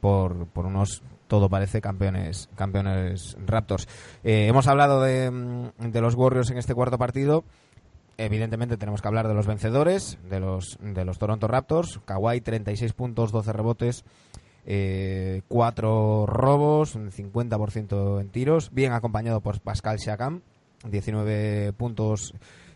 por, 0.00 0.46
por 0.46 0.64
unos 0.66 1.02
todo 1.26 1.48
parece 1.48 1.80
campeones 1.80 2.48
campeones 2.54 3.36
Raptors. 3.46 3.88
Eh, 4.22 4.46
hemos 4.46 4.66
hablado 4.68 5.02
de, 5.02 5.30
mm, 5.30 5.90
de 5.90 6.00
los 6.00 6.14
Warriors 6.14 6.50
en 6.50 6.58
este 6.58 6.74
cuarto 6.74 6.98
partido. 6.98 7.44
Evidentemente 8.16 8.76
tenemos 8.76 9.02
que 9.02 9.08
hablar 9.08 9.28
de 9.28 9.34
los 9.34 9.46
vencedores, 9.46 10.18
de 10.28 10.40
los, 10.40 10.78
de 10.80 11.04
los 11.04 11.18
Toronto 11.18 11.48
Raptors. 11.48 12.00
Kawhi, 12.04 12.40
36 12.40 12.92
puntos, 12.92 13.32
12 13.32 13.52
rebotes, 13.52 14.04
eh, 14.66 15.42
4 15.48 16.26
robos, 16.26 16.94
un 16.94 17.10
50% 17.10 18.20
en 18.20 18.28
tiros. 18.28 18.70
Bien 18.72 18.92
acompañado 18.92 19.40
por 19.40 19.60
Pascal 19.60 19.98
Siakam, 19.98 20.42
19 20.88 21.72
puntos, 21.72 22.34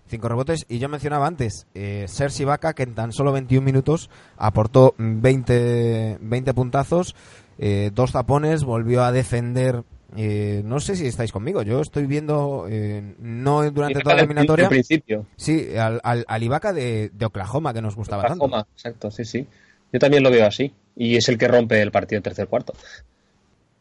5 0.09 0.29
rebotes. 0.29 0.67
Y 0.69 0.79
yo 0.79 0.89
mencionaba 0.89 1.27
antes, 1.27 1.67
eh, 1.75 2.07
Sergi 2.09 2.43
Ibaka, 2.43 2.75
que 2.75 2.83
en 2.83 2.95
tan 2.95 3.13
solo 3.13 3.33
21 3.33 3.65
minutos 3.65 4.11
aportó 4.37 4.95
20, 4.99 6.19
20 6.21 6.55
puntazos, 6.55 7.15
eh, 7.59 7.91
dos 7.95 8.13
tapones, 8.13 8.65
volvió 8.65 9.05
a 9.05 9.13
defender 9.13 9.85
eh, 10.17 10.63
no 10.65 10.81
sé 10.81 10.97
si 10.97 11.07
estáis 11.07 11.33
conmigo. 11.33 11.63
Yo 11.63 11.81
estoy 11.81 12.07
viendo, 12.07 12.67
eh, 12.69 13.15
no 13.19 13.71
durante 13.71 14.01
toda 14.01 14.15
la 14.17 14.23
eliminatoria, 14.23 14.67
Al 14.67 14.71
principio. 14.71 15.27
sí, 15.37 15.77
al, 15.77 16.01
al, 16.03 16.25
al 16.27 16.43
Ibaka 16.43 16.73
de, 16.73 17.11
de 17.13 17.27
Oklahoma 17.27 17.75
que 17.75 17.83
nos 17.83 17.97
gustaba 17.97 18.23
Oklahoma, 18.25 18.67
exacto, 18.75 19.11
sí, 19.11 19.25
sí. 19.25 19.47
Yo 19.93 19.99
también 19.99 20.23
lo 20.23 20.31
veo 20.31 20.47
así. 20.47 20.73
Y 20.97 21.17
es 21.17 21.29
el 21.29 21.39
que 21.39 21.49
rompe 21.49 21.81
el 21.81 21.93
partido 21.93 22.19
en 22.19 22.23
tercer 22.25 22.49
cuarto. 22.49 22.73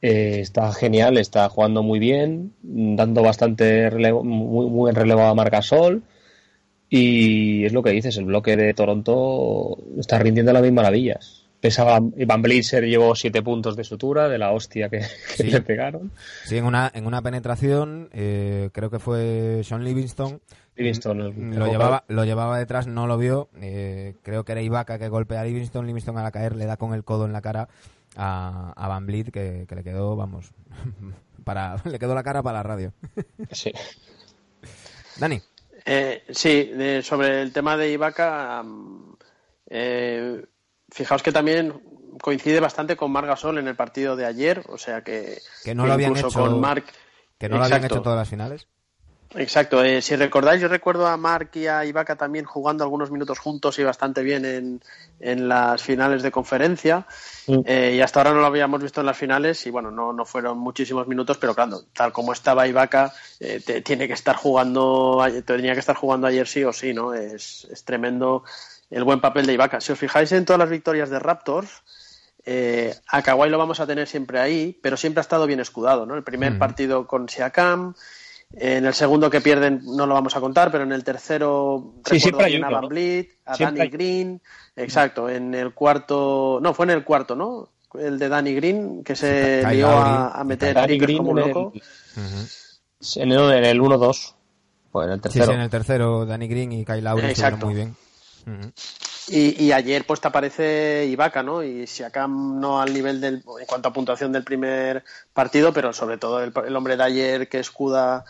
Eh, 0.02 0.40
está 0.42 0.72
genial, 0.74 1.18
está 1.18 1.50
jugando 1.50 1.82
muy 1.82 1.98
bien, 2.00 2.54
dando 2.62 3.24
bastante 3.24 3.90
relevo, 3.90 4.24
muy, 4.24 4.68
muy 4.68 4.90
en 4.90 4.96
relevo 4.96 5.22
a 5.24 5.34
Margasol. 5.34 6.04
Y 6.90 7.66
es 7.66 7.74
lo 7.74 7.84
que 7.84 7.90
dices, 7.92 8.16
el 8.18 8.26
bloque 8.26 8.56
de 8.56 8.74
Toronto 8.74 9.78
está 9.98 10.20
rindiendo 10.20 10.54
las 10.54 10.62
mismas 10.62 10.84
maravillas. 10.84 11.37
Pesaba, 11.60 12.00
Van 12.02 12.42
Blazer 12.42 12.84
llevó 12.86 13.16
siete 13.16 13.42
puntos 13.42 13.76
de 13.76 13.84
sutura 13.84 14.30
de 14.30 14.38
la 14.38 14.52
hostia 14.52 14.90
que, 14.90 15.00
que 15.00 15.44
Sí. 15.44 15.50
le 15.52 15.62
pegaron. 15.62 16.12
Sí, 16.46 16.58
en 16.58 16.66
una, 16.66 16.92
en 16.94 17.08
una 17.08 17.22
penetración, 17.24 18.10
eh, 18.14 18.70
creo 18.74 18.90
que 18.92 19.00
fue 19.00 19.62
Sean 19.64 19.84
Livingston. 19.84 20.40
Livingston, 20.76 21.20
el- 21.22 21.56
Lo 21.58 21.66
llevaba, 21.66 22.04
lo 22.08 22.24
llevaba 22.26 22.60
detrás, 22.60 22.86
no 22.86 23.08
lo 23.08 23.18
vio. 23.18 23.50
eh, 23.60 24.14
creo 24.22 24.46
que 24.46 24.52
era 24.52 24.62
Ibaka 24.62 25.00
que 25.00 25.10
golpea 25.10 25.42
a 25.42 25.46
Livingston. 25.46 25.88
Livingston 25.88 26.18
al 26.20 26.32
caer 26.32 26.56
le 26.56 26.66
da 26.68 26.78
con 26.78 26.94
el 26.94 27.04
codo 27.04 27.26
en 27.26 27.34
la 27.34 27.42
cara 27.42 27.68
a, 28.16 28.74
a 28.76 28.88
Van 28.88 29.08
Vliet, 29.08 29.32
que, 29.32 29.66
que 29.68 29.76
le 29.76 29.84
quedó, 29.84 30.16
vamos, 30.16 30.52
para, 31.44 31.78
le 31.86 31.98
quedó 31.98 32.14
la 32.14 32.24
cara 32.24 32.44
para 32.44 32.60
la 32.60 32.64
radio. 32.64 32.94
Sí. 33.52 33.72
Dani. 35.20 35.42
Eh, 35.86 36.24
sí, 36.30 36.66
de- 36.66 37.02
sobre 37.02 37.42
el 37.42 37.52
tema 37.52 37.78
de 37.78 37.92
Ibaka, 37.92 38.60
am, 38.60 39.16
eh, 39.70 40.44
fijaos 40.92 41.24
que 41.24 41.32
también 41.32 41.82
coincide 42.22 42.60
bastante 42.60 42.96
con 42.98 43.12
Marc 43.12 43.28
Gasol 43.28 43.58
en 43.58 43.68
el 43.68 43.76
partido 43.76 44.16
de 44.16 44.26
ayer, 44.26 44.64
o 44.70 44.78
sea 44.78 45.04
que, 45.04 45.42
Que 45.64 45.76
no 45.76 45.86
lo 45.86 45.94
habían 45.94 46.12
incluso 46.12 46.28
hecho- 46.30 46.50
con 46.50 46.60
Marc 46.60 46.86
Que 47.38 47.48
no 47.50 47.58
lo 47.58 47.64
habían 47.66 47.78
Exacto. 47.80 47.96
hecho 47.96 48.04
todas 48.04 48.18
las 48.18 48.30
finales. 48.30 48.68
Exacto, 49.36 49.84
eh, 49.84 50.02
si 50.02 50.16
recordáis, 50.16 50.62
yo 50.62 50.70
recuerdo 50.70 51.06
a 51.06 51.18
Mark 51.18 51.50
y 51.54 51.68
a 51.68 51.84
Ibaka 51.84 52.16
también 52.16 52.46
jugando 52.46 52.84
algunos 52.86 53.12
minutos 53.12 53.38
juntos 53.40 53.78
y 53.78 53.84
bastante 53.84 54.24
bien 54.24 54.46
en, 54.46 54.82
en 55.20 55.50
las 55.50 55.84
finales 55.84 56.24
de 56.24 56.32
conferencia. 56.32 57.06
Eh, 57.66 57.96
y 57.98 58.02
hasta 58.02 58.22
ahora 58.22 58.32
no 58.32 58.40
lo 58.40 58.46
habíamos 58.48 58.82
visto 58.82 59.02
en 59.02 59.06
las 59.06 59.18
finales 59.18 59.68
y 59.68 59.70
bueno, 59.70 59.92
no, 59.92 60.14
no 60.14 60.26
fueron 60.26 60.58
muchísimos 60.58 61.08
minutos, 61.08 61.38
pero 61.38 61.54
claro, 61.54 61.82
tal 61.94 62.14
como 62.14 62.32
estaba 62.32 62.68
Ibaka, 62.68 63.14
eh, 63.42 63.62
te- 63.64 63.82
tiene 63.82 64.08
que 64.08 64.14
estar 64.14 64.38
jugando, 64.38 65.22
tenía 65.46 65.74
que 65.74 65.82
estar 65.82 65.98
jugando 65.98 66.28
ayer 66.28 66.48
sí 66.48 66.64
o 66.64 66.72
sí, 66.72 66.94
¿no? 66.94 67.14
Es, 67.14 67.68
es 67.70 67.84
tremendo 67.84 68.44
el 68.90 69.04
buen 69.04 69.20
papel 69.20 69.46
de 69.46 69.54
Ibaka. 69.54 69.82
Si 69.82 69.92
os 69.92 70.00
fijáis 70.00 70.32
en 70.32 70.46
todas 70.46 70.60
las 70.60 70.70
victorias 70.70 71.10
de 71.10 71.20
Raptors, 71.20 71.84
eh, 72.46 72.96
a 73.08 73.22
Kawhi 73.22 73.50
lo 73.50 73.58
vamos 73.58 73.80
a 73.80 73.88
tener 73.88 74.08
siempre 74.08 74.40
ahí, 74.40 74.78
pero 74.82 74.96
siempre 74.96 75.20
ha 75.20 75.22
estado 75.22 75.48
bien 75.48 75.60
escudado, 75.60 76.06
¿no? 76.06 76.16
El 76.16 76.24
primer 76.24 76.58
partido 76.58 77.06
con 77.06 77.28
Siakam, 77.28 77.94
en 78.54 78.86
el 78.86 78.94
segundo 78.94 79.30
que 79.30 79.42
pierden 79.42 79.82
no 79.84 80.06
lo 80.06 80.14
vamos 80.14 80.36
a 80.38 80.40
contar, 80.40 80.72
pero 80.72 80.86
en 80.86 80.94
el 80.94 81.04
tercero 81.04 81.96
sí, 82.06 82.22
siempre 82.22 82.46
hay 82.46 82.56
a 82.56 82.70
Van 82.70 82.86
a 82.86 83.58
Danny 83.58 83.90
Green, 83.90 84.42
exacto, 84.78 85.30
en 85.30 85.54
el 85.54 85.74
cuarto, 85.74 86.60
no, 86.62 86.74
fue 86.74 86.86
en 86.86 86.92
el 86.92 87.04
cuarto, 87.04 87.36
¿no? 87.36 87.70
El 88.00 88.18
de 88.18 88.30
Danny 88.30 88.54
Green, 88.54 89.04
que 89.04 89.16
se 89.16 89.64
lió 89.70 89.90
a, 89.90 90.42
meter 90.46 90.74
Danny 90.74 90.98
Green 90.98 91.18
como 91.18 91.34
loco. 91.34 91.74
En 93.16 93.32
el, 93.32 93.52
en 93.52 93.66
el 93.66 93.82
1-2. 93.82 94.34
Pues 94.92 95.08
en 95.08 95.14
el 95.14 95.22
tercero. 95.22 95.46
Sí, 95.46 95.52
en 95.52 95.60
el 95.60 95.70
tercero, 95.70 96.26
Danny 96.26 96.48
Green 96.48 96.72
y 96.72 96.86
Kyle 96.86 97.04
Lowry 97.04 97.34
muy 97.62 97.74
bien. 97.74 97.96
Y, 99.28 99.72
ayer 99.72 100.06
pues 100.06 100.22
te 100.22 100.28
aparece 100.28 101.06
Ibaka, 101.10 101.44
¿no? 101.44 101.64
Y 101.64 101.88
si 101.88 102.04
acá 102.04 102.28
no 102.28 102.80
al 102.82 102.94
nivel 102.94 103.20
del, 103.20 103.44
en 103.60 103.66
cuanto 103.66 103.90
a 103.90 103.94
puntuación 103.94 104.32
del 104.32 104.44
primer 104.44 105.04
partido, 105.34 105.74
pero 105.74 105.92
sobre 105.94 106.18
todo 106.18 106.42
el, 106.44 106.76
hombre 106.76 106.96
de 106.98 107.04
ayer 107.04 107.50
que 107.50 107.60
escuda 107.60 108.26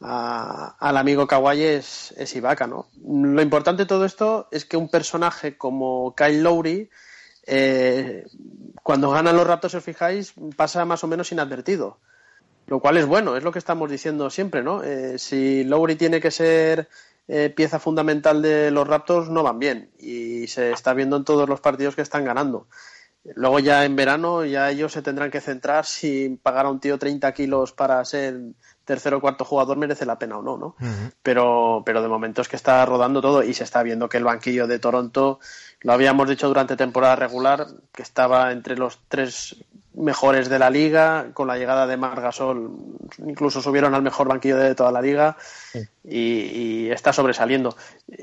al 0.00 0.96
amigo 0.96 1.26
Kawhi 1.26 1.62
es, 1.62 2.12
es, 2.16 2.34
Ibaka, 2.34 2.66
¿no? 2.66 2.86
Lo 3.04 3.42
importante 3.42 3.82
de 3.82 3.88
todo 3.88 4.04
esto 4.04 4.48
es 4.50 4.64
que 4.64 4.76
un 4.76 4.88
personaje 4.88 5.56
como 5.56 6.14
Kyle 6.16 6.42
Lowry, 6.42 6.90
eh, 7.46 8.26
cuando 8.82 9.10
ganan 9.10 9.36
los 9.36 9.46
Raptors, 9.46 9.72
si 9.72 9.78
os 9.78 9.84
fijáis, 9.84 10.34
pasa 10.56 10.84
más 10.84 11.04
o 11.04 11.06
menos 11.06 11.32
inadvertido 11.32 11.98
lo 12.70 12.78
cual 12.78 12.96
es 12.98 13.06
bueno, 13.06 13.36
es 13.36 13.42
lo 13.42 13.50
que 13.50 13.58
estamos 13.58 13.90
diciendo 13.90 14.30
siempre, 14.30 14.62
¿no? 14.62 14.84
Eh, 14.84 15.18
si 15.18 15.64
Lowry 15.64 15.96
tiene 15.96 16.20
que 16.20 16.30
ser 16.30 16.88
eh, 17.32 17.48
pieza 17.48 17.78
fundamental 17.78 18.42
de 18.42 18.72
los 18.72 18.88
Raptors, 18.88 19.28
no 19.30 19.44
van 19.44 19.60
bien 19.60 19.90
y 20.00 20.48
se 20.48 20.72
está 20.72 20.94
viendo 20.94 21.16
en 21.16 21.24
todos 21.24 21.48
los 21.48 21.60
partidos 21.60 21.94
que 21.94 22.02
están 22.02 22.24
ganando. 22.24 22.66
Luego 23.22 23.60
ya 23.60 23.84
en 23.84 23.94
verano 23.94 24.44
ya 24.44 24.68
ellos 24.68 24.90
se 24.90 25.02
tendrán 25.02 25.30
que 25.30 25.40
centrar 25.40 25.84
si 25.86 26.40
pagar 26.42 26.66
a 26.66 26.70
un 26.70 26.80
tío 26.80 26.98
30 26.98 27.32
kilos 27.32 27.70
para 27.70 28.04
ser 28.04 28.40
tercero 28.84 29.18
o 29.18 29.20
cuarto 29.20 29.44
jugador 29.44 29.76
merece 29.76 30.06
la 30.06 30.18
pena 30.18 30.38
o 30.38 30.42
no, 30.42 30.56
¿no? 30.58 30.74
pero, 31.22 31.84
pero 31.86 32.02
de 32.02 32.08
momento 32.08 32.42
es 32.42 32.48
que 32.48 32.56
está 32.56 32.84
rodando 32.84 33.22
todo 33.22 33.44
y 33.44 33.54
se 33.54 33.62
está 33.62 33.84
viendo 33.84 34.08
que 34.08 34.16
el 34.16 34.24
banquillo 34.24 34.66
de 34.66 34.80
Toronto, 34.80 35.38
lo 35.82 35.92
habíamos 35.92 36.28
dicho 36.28 36.48
durante 36.48 36.76
temporada 36.76 37.14
regular, 37.14 37.68
que 37.92 38.02
estaba 38.02 38.50
entre 38.50 38.76
los 38.76 38.98
tres 39.06 39.54
mejores 39.94 40.48
de 40.48 40.58
la 40.58 40.70
liga, 40.70 41.30
con 41.34 41.48
la 41.48 41.58
llegada 41.58 41.86
de 41.86 41.96
Margasol 41.96 42.70
incluso 43.26 43.60
subieron 43.60 43.94
al 43.94 44.02
mejor 44.02 44.28
banquillo 44.28 44.56
de 44.56 44.74
toda 44.74 44.92
la 44.92 45.02
liga 45.02 45.36
y, 46.04 46.88
está 46.90 47.12
sobresaliendo. 47.12 47.76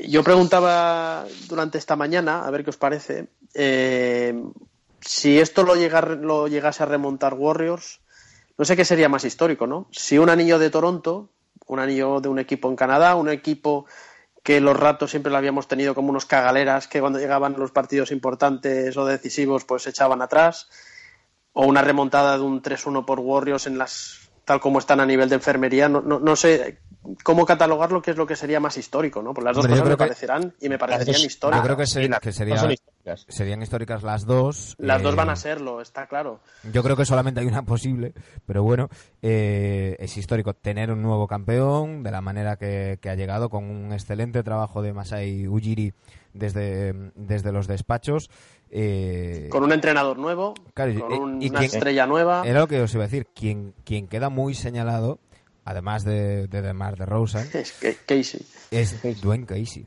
Yo 0.08 0.24
preguntaba 0.24 1.26
durante 1.48 1.78
esta 1.78 1.96
mañana, 1.96 2.46
a 2.46 2.52
ver 2.52 2.64
qué 2.64 2.70
os 2.70 2.78
parece, 2.78 3.28
eh, 3.54 4.42
si 5.02 5.40
esto 5.40 5.64
lo, 5.64 5.76
lo 5.76 6.48
llegase 6.48 6.84
a 6.84 6.86
remontar 6.86 7.34
Warriors, 7.34 8.02
no 8.58 8.66
sé 8.66 8.76
qué 8.76 8.86
sería 8.86 9.10
más 9.10 9.24
histórico, 9.24 9.68
¿no? 9.68 9.88
Si 9.92 10.18
un 10.18 10.30
anillo 10.30 10.60
de 10.60 10.70
Toronto, 10.70 11.30
un 11.68 11.80
anillo 11.80 12.20
de 12.20 12.30
un 12.30 12.40
equipo 12.40 12.70
en 12.70 12.76
Canadá, 12.76 13.16
un 13.16 13.30
equipo 13.30 13.86
que 14.44 14.62
los 14.62 14.78
ratos 14.78 15.12
siempre 15.12 15.32
lo 15.32 15.38
habíamos 15.38 15.68
tenido 15.68 15.94
como 15.94 16.10
unos 16.10 16.26
cagaleras 16.26 16.88
que 16.88 17.02
cuando 17.02 17.20
llegaban 17.20 17.56
los 17.58 17.72
partidos 17.72 18.12
importantes 18.12 18.96
o 18.96 19.06
decisivos 19.06 19.66
pues 19.66 19.84
se 19.84 19.90
echaban 19.90 20.22
atrás 20.22 20.70
o 21.60 21.66
una 21.66 21.82
remontada 21.82 22.38
de 22.38 22.44
un 22.44 22.62
3-1 22.62 23.04
por 23.04 23.20
Warriors 23.20 23.66
en 23.66 23.80
las 23.80 24.30
tal 24.46 24.60
como 24.60 24.78
están 24.78 25.00
a 25.00 25.08
nivel 25.08 25.28
de 25.28 25.36
enfermería, 25.36 25.90
no, 25.90 26.02
no, 26.02 26.20
no 26.20 26.36
sé 26.36 26.78
cómo 27.24 27.48
catalogarlo, 27.48 28.00
qué 28.00 28.12
es 28.12 28.18
lo 28.18 28.28
que 28.28 28.36
sería 28.36 28.60
más 28.60 28.78
histórico, 28.78 29.24
¿no? 29.24 29.34
Pues 29.34 29.44
las 29.44 29.56
dos 29.56 29.66
cosas 29.68 29.90
me 29.90 29.98
parecerán 29.98 30.54
y 30.62 30.70
me 30.70 30.78
parecerían 30.78 31.20
históricas. 31.20 31.62
Yo 31.62 31.66
creo 31.66 31.78
que, 31.78 31.88
serían 32.32 32.78
históricas. 33.14 33.26
serían 33.30 33.62
históricas 33.62 34.04
las 34.04 34.26
dos. 34.26 34.76
Las 34.78 35.02
dos 35.02 35.16
van 35.16 35.30
a 35.30 35.34
eh, 35.34 35.38
serlo, 35.38 35.82
está 35.82 36.08
claro. 36.08 36.40
Yo 36.72 36.84
creo 36.84 36.96
que 36.96 37.06
solamente 37.06 37.40
hay 37.40 37.48
una 37.48 37.64
posible, 37.64 38.14
pero 38.46 38.64
bueno, 38.64 38.90
eh, 39.22 39.96
es 40.00 40.18
histórico 40.18 40.54
tener 40.54 40.92
un 40.92 41.02
nuevo 41.02 41.28
campeón 41.28 42.04
de 42.04 42.12
la 42.12 42.22
manera 42.22 42.58
que, 42.58 43.00
que, 43.02 43.10
ha 43.10 43.16
llegado 43.16 43.50
con 43.50 43.66
un 43.66 43.94
excelente 43.94 44.44
trabajo 44.44 44.82
de 44.82 44.94
Masai 44.94 45.48
Ujiri 45.48 45.94
desde, 46.34 46.94
desde 47.16 47.52
los 47.52 47.68
despachos. 47.68 48.30
Eh, 48.70 49.48
con 49.50 49.64
un 49.64 49.72
entrenador 49.72 50.18
nuevo, 50.18 50.54
con 50.76 51.36
una 51.36 51.64
estrella 51.64 52.06
nueva. 52.06 52.44
Era 52.46 52.60
lo 52.60 52.68
que 52.68 52.82
os 52.82 52.94
iba 52.94 53.04
a 53.04 53.08
decir. 53.08 53.28
Quien, 53.28 53.74
quien 53.86 54.08
queda 54.08 54.30
muy 54.30 54.54
señalado, 54.56 55.20
además 55.64 56.04
de, 56.04 56.48
de 56.48 56.62
Demar 56.62 56.98
de 56.98 57.06
Rosa, 57.06 57.46
es 57.54 57.74
Casey. 58.06 58.46
Es 58.72 59.22
Dwayne 59.22 59.46
Casey. 59.46 59.86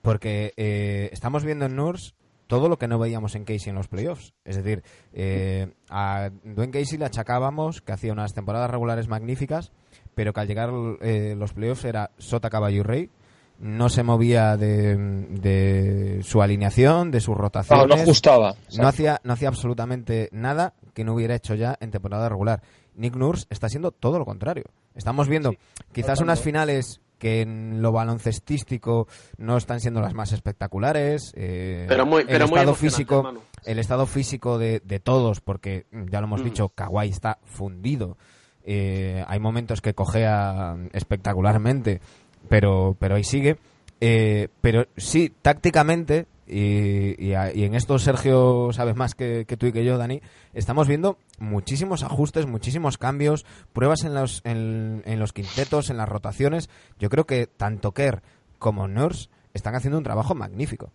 Porque 0.00 0.54
eh, 0.56 1.10
estamos 1.12 1.44
viendo 1.44 1.66
en 1.66 1.76
Nurs 1.76 2.14
todo 2.48 2.68
lo 2.68 2.78
que 2.78 2.88
no 2.88 2.98
veíamos 2.98 3.36
en 3.36 3.44
Casey 3.44 3.70
en 3.70 3.76
los 3.76 3.86
playoffs. 3.86 4.34
Es 4.44 4.56
decir, 4.56 4.82
eh, 5.12 5.72
a 5.88 6.30
Dwayne 6.42 6.72
Casey 6.72 6.98
le 6.98 7.04
achacábamos 7.04 7.80
que 7.80 7.92
hacía 7.92 8.12
unas 8.12 8.34
temporadas 8.34 8.70
regulares 8.70 9.06
magníficas, 9.06 9.70
pero 10.16 10.32
que 10.32 10.40
al 10.40 10.48
llegar 10.48 10.70
los 10.72 11.52
playoffs 11.52 11.84
era 11.84 12.10
sota 12.18 12.50
caballo 12.50 12.80
y 12.80 12.82
rey 12.82 13.10
no 13.58 13.88
se 13.88 14.02
movía 14.02 14.56
de, 14.56 16.20
su 16.22 16.42
alineación, 16.42 17.10
de 17.10 17.20
sus 17.20 17.36
rotaciones. 17.36 17.88
No, 17.88 17.96
no 17.96 18.02
ajustaba. 18.02 18.54
No 18.76 18.86
hacía, 18.86 19.20
no 19.24 19.32
hacía 19.32 19.48
absolutamente 19.48 20.28
nada 20.32 20.74
que 20.94 21.04
no 21.04 21.14
hubiera 21.14 21.34
hecho 21.34 21.54
ya 21.54 21.76
en 21.80 21.90
temporada 21.90 22.28
regular. 22.28 22.62
Nick 22.94 23.16
Nurse 23.16 23.46
está 23.50 23.68
siendo 23.68 23.90
todo 23.90 24.18
lo 24.18 24.24
contrario. 24.24 24.64
Estamos 24.94 25.28
viendo 25.28 25.54
quizás 25.92 26.20
unas 26.20 26.40
finales 26.40 27.00
que 27.18 27.42
en 27.42 27.82
lo 27.82 27.92
baloncestístico 27.92 29.06
no 29.36 29.56
están 29.56 29.80
siendo 29.80 30.00
las 30.00 30.14
más 30.14 30.32
espectaculares. 30.32 31.32
Eh, 31.36 31.86
pero 31.88 32.06
muy, 32.06 32.24
el 32.28 32.42
estado 32.42 32.74
físico, 32.74 33.32
el 33.64 33.78
estado 33.78 34.06
físico 34.06 34.58
de, 34.58 35.00
todos, 35.02 35.40
porque 35.40 35.86
ya 35.92 36.20
lo 36.20 36.26
hemos 36.26 36.42
mm. 36.42 36.44
dicho, 36.44 36.68
Kawhi 36.70 37.08
está 37.08 37.38
fundido. 37.44 38.16
Eh, 38.64 39.24
hay 39.26 39.40
momentos 39.40 39.80
que 39.80 39.94
cojea 39.94 40.76
espectacularmente 40.92 42.00
pero, 42.48 42.96
pero 42.98 43.16
ahí 43.16 43.24
sigue. 43.24 43.58
Eh, 44.00 44.48
pero 44.60 44.86
sí, 44.96 45.32
tácticamente, 45.42 46.26
y, 46.48 47.32
en 47.32 47.74
esto 47.74 47.98
Sergio 47.98 48.70
sabes 48.72 48.96
más 48.96 49.14
que, 49.14 49.44
tú 49.44 49.66
y 49.66 49.72
que 49.72 49.84
yo, 49.84 49.98
Dani, 49.98 50.22
estamos 50.54 50.88
viendo 50.88 51.18
muchísimos 51.38 52.02
ajustes, 52.02 52.46
muchísimos 52.46 52.96
cambios, 52.96 53.44
pruebas 53.72 54.04
en 54.04 54.14
los, 54.14 54.40
en, 54.44 55.02
los 55.18 55.32
quintetos, 55.32 55.90
en 55.90 55.98
las 55.98 56.08
rotaciones. 56.08 56.70
Yo 56.98 57.10
creo 57.10 57.26
que 57.26 57.46
tanto 57.46 57.92
Kerr 57.92 58.22
como 58.58 58.88
Nurse 58.88 59.28
están 59.52 59.74
haciendo 59.74 59.98
un 59.98 60.04
trabajo 60.04 60.34
magnífico. 60.34 60.90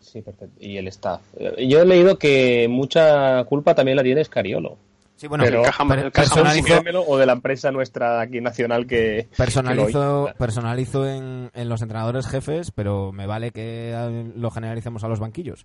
Sí, 0.00 0.22
perfecto. 0.22 0.56
Y 0.58 0.78
el 0.78 0.88
staff. 0.88 1.20
Yo 1.58 1.80
he 1.80 1.86
leído 1.86 2.18
que 2.18 2.66
mucha 2.68 3.44
culpa 3.44 3.74
también 3.74 3.96
la 3.96 4.02
tiene 4.02 4.24
Scariolo. 4.24 4.78
Sí, 5.22 5.28
bueno, 5.28 5.44
pero, 5.44 5.62
personalizó, 6.10 6.82
o 7.06 7.16
de 7.16 7.26
la 7.26 7.34
empresa 7.34 7.70
nuestra 7.70 8.22
aquí 8.22 8.40
nacional 8.40 8.88
que 8.88 9.28
personalizo, 9.36 10.28
personalizo 10.36 11.08
en, 11.08 11.48
los 11.54 11.80
entrenadores 11.80 12.26
jefes, 12.26 12.72
pero 12.72 13.12
me 13.12 13.28
vale 13.28 13.52
que 13.52 14.32
lo 14.34 14.50
generalicemos 14.50 15.04
a 15.04 15.06
los 15.06 15.20
banquillos. 15.20 15.64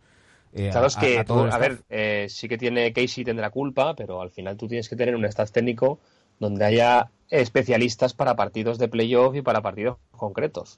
Eh, 0.53 0.69
claro, 0.71 0.85
es 0.85 0.95
que, 0.95 1.25
a, 1.27 1.57
ver, 1.57 1.79
eh, 1.89 2.27
sí 2.29 2.47
que 2.47 2.59
tiene 2.59 2.93
Casey 2.93 3.23
tendrá 3.23 3.49
culpa, 3.49 3.95
pero 3.95 4.21
al 4.21 4.29
final 4.29 4.57
tú 4.57 4.67
tienes 4.67 4.87
que 4.89 4.95
tener 4.95 5.15
un 5.15 5.25
staff 5.25 5.51
técnico 5.51 5.97
donde 6.37 6.63
haya 6.63 7.09
especialistas 7.31 8.13
para 8.13 8.35
partidos 8.35 8.77
de 8.77 8.89
playoff 8.89 9.35
y 9.35 9.41
para 9.41 9.63
partidos 9.63 9.97
concretos. 10.11 10.77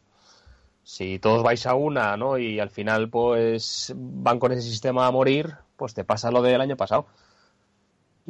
Si 0.84 1.20
todos 1.20 1.44
vais 1.44 1.66
a 1.66 1.74
una, 1.74 2.16
¿no? 2.16 2.38
Y 2.38 2.62
al 2.62 2.70
final, 2.70 3.10
pues, 3.10 3.94
van 3.98 4.40
con 4.40 4.54
ese 4.54 4.62
sistema 4.62 5.06
a 5.06 5.12
morir, 5.12 5.56
pues 5.76 5.94
te 5.94 6.06
pasa 6.06 6.32
lo 6.32 6.42
del 6.42 6.62
año 6.62 6.78
pasado. 6.78 7.08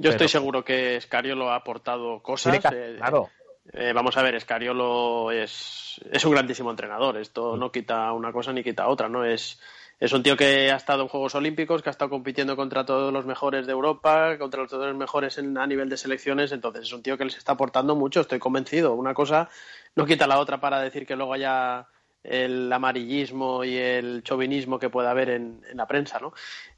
Yo 0.01 0.11
estoy 0.11 0.27
seguro 0.27 0.63
que 0.63 0.99
Scariolo 1.01 1.49
ha 1.51 1.55
aportado 1.55 2.21
cosas. 2.21 2.55
Eh, 2.71 2.95
claro. 2.97 3.29
Eh, 3.71 3.93
vamos 3.93 4.17
a 4.17 4.23
ver, 4.23 4.39
Scariolo 4.39 5.31
es, 5.31 6.01
es 6.11 6.25
un 6.25 6.31
grandísimo 6.31 6.71
entrenador. 6.71 7.17
Esto 7.17 7.55
no 7.55 7.71
quita 7.71 8.11
una 8.13 8.31
cosa 8.31 8.51
ni 8.51 8.63
quita 8.63 8.87
otra, 8.87 9.09
¿no? 9.09 9.23
Es, 9.25 9.59
es 9.99 10.13
un 10.13 10.23
tío 10.23 10.37
que 10.37 10.71
ha 10.71 10.75
estado 10.75 11.03
en 11.03 11.09
Juegos 11.09 11.35
Olímpicos, 11.35 11.83
que 11.83 11.89
ha 11.89 11.91
estado 11.91 12.09
compitiendo 12.09 12.55
contra 12.55 12.85
todos 12.85 13.13
los 13.13 13.25
mejores 13.25 13.67
de 13.67 13.73
Europa, 13.73 14.37
contra 14.39 14.65
todos 14.65 14.87
los 14.87 14.95
mejores 14.95 15.37
a 15.37 15.67
nivel 15.67 15.89
de 15.89 15.97
selecciones. 15.97 16.51
Entonces, 16.51 16.83
es 16.83 16.93
un 16.93 17.03
tío 17.03 17.17
que 17.17 17.25
les 17.25 17.37
está 17.37 17.51
aportando 17.51 17.95
mucho, 17.95 18.21
estoy 18.21 18.39
convencido. 18.39 18.93
Una 18.93 19.13
cosa 19.13 19.49
no 19.95 20.05
quita 20.05 20.25
la 20.25 20.39
otra 20.39 20.59
para 20.59 20.81
decir 20.81 21.05
que 21.05 21.15
luego 21.15 21.33
haya 21.33 21.87
el 22.23 22.71
amarillismo 22.71 23.63
y 23.63 23.77
el 23.77 24.23
chauvinismo 24.23 24.79
que 24.79 24.89
pueda 24.89 25.11
haber 25.11 25.29
en, 25.29 25.61
la 25.73 25.87
prensa, 25.87 26.19
¿no? 26.19 26.33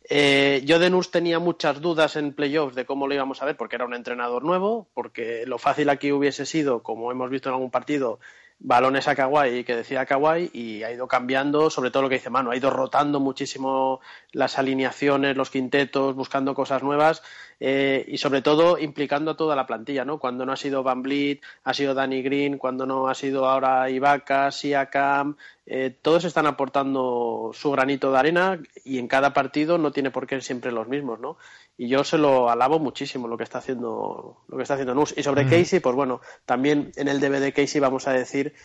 Eh, 0.09 0.61
yo 0.65 0.79
de 0.79 0.89
Nus 0.89 1.11
tenía 1.11 1.39
muchas 1.39 1.81
dudas 1.81 2.15
en 2.15 2.33
playoffs 2.33 2.75
de 2.75 2.85
cómo 2.85 3.07
lo 3.07 3.13
íbamos 3.13 3.41
a 3.41 3.45
ver, 3.45 3.57
porque 3.57 3.75
era 3.75 3.85
un 3.85 3.93
entrenador 3.93 4.43
nuevo, 4.43 4.87
porque 4.93 5.45
lo 5.45 5.57
fácil 5.57 5.89
aquí 5.89 6.11
hubiese 6.11 6.45
sido, 6.45 6.83
como 6.83 7.11
hemos 7.11 7.29
visto 7.29 7.49
en 7.49 7.55
algún 7.55 7.71
partido, 7.71 8.19
balones 8.63 9.07
a 9.07 9.15
Kawhi 9.15 9.63
que 9.63 9.75
decía 9.75 10.05
Kawhi 10.05 10.51
y 10.53 10.83
ha 10.83 10.91
ido 10.91 11.07
cambiando, 11.07 11.69
sobre 11.69 11.89
todo 11.89 12.03
lo 12.03 12.09
que 12.09 12.15
dice 12.15 12.29
Mano, 12.29 12.51
ha 12.51 12.55
ido 12.55 12.69
rotando 12.69 13.19
muchísimo 13.19 14.01
las 14.31 14.59
alineaciones, 14.59 15.35
los 15.35 15.49
quintetos, 15.49 16.15
buscando 16.15 16.53
cosas 16.53 16.83
nuevas. 16.83 17.23
Eh, 17.63 18.03
y 18.07 18.17
sobre 18.17 18.41
todo 18.41 18.79
implicando 18.79 19.29
a 19.29 19.37
toda 19.37 19.55
la 19.55 19.67
plantilla, 19.67 20.03
¿no? 20.03 20.17
Cuando 20.17 20.47
no 20.47 20.51
ha 20.51 20.57
sido 20.57 20.81
Van 20.81 21.03
Vliet, 21.03 21.41
ha 21.63 21.75
sido 21.75 21.93
Danny 21.93 22.23
Green, 22.23 22.57
cuando 22.57 22.87
no 22.87 23.07
ha 23.07 23.13
sido 23.13 23.47
ahora 23.47 23.87
Ibaka, 23.87 24.49
Siakam, 24.51 25.37
eh, 25.67 25.95
todos 26.01 26.25
están 26.25 26.47
aportando 26.47 27.51
su 27.53 27.69
granito 27.69 28.11
de 28.11 28.17
arena 28.17 28.59
y 28.83 28.97
en 28.97 29.07
cada 29.07 29.31
partido 29.35 29.77
no 29.77 29.91
tiene 29.91 30.09
por 30.09 30.25
qué 30.25 30.37
ser 30.37 30.43
siempre 30.43 30.71
los 30.71 30.87
mismos, 30.87 31.19
¿no? 31.19 31.37
Y 31.77 31.87
yo 31.87 32.03
se 32.03 32.17
lo 32.17 32.49
alabo 32.49 32.79
muchísimo 32.79 33.27
lo 33.27 33.37
que 33.37 33.43
está 33.43 33.59
haciendo 33.59 34.37
lo 34.47 34.57
que 34.57 34.63
está 34.63 34.73
haciendo 34.73 34.95
Nus. 34.95 35.13
Y 35.15 35.21
sobre 35.21 35.45
Casey, 35.45 35.81
pues 35.81 35.95
bueno, 35.95 36.19
también 36.47 36.91
en 36.95 37.07
el 37.09 37.19
DVD 37.19 37.53
Casey 37.53 37.79
vamos 37.79 38.07
a 38.07 38.13
decir 38.13 38.55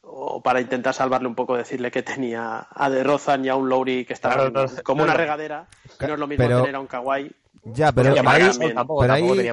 o 0.00 0.42
para 0.42 0.62
intentar 0.62 0.94
salvarle 0.94 1.28
un 1.28 1.34
poco, 1.34 1.58
decirle 1.58 1.90
que 1.90 2.02
tenía 2.02 2.68
a 2.70 2.88
De 2.88 3.04
Rozan 3.04 3.44
y 3.44 3.50
a 3.50 3.54
un 3.54 3.68
Lowry 3.68 4.06
que 4.06 4.14
estaba 4.14 4.50
como 4.82 5.02
una 5.02 5.12
regadera, 5.12 5.68
que 5.98 6.06
no 6.06 6.14
es 6.14 6.20
lo 6.20 6.26
mismo 6.26 6.46
tener 6.46 6.74
a 6.74 6.80
un 6.80 6.86
Kawhi. 6.86 7.30
Ya, 7.64 7.92
pero, 7.92 8.14
ahí, 8.26 8.74
tampoco, 8.74 9.00
pero 9.00 9.12
ahí, 9.14 9.52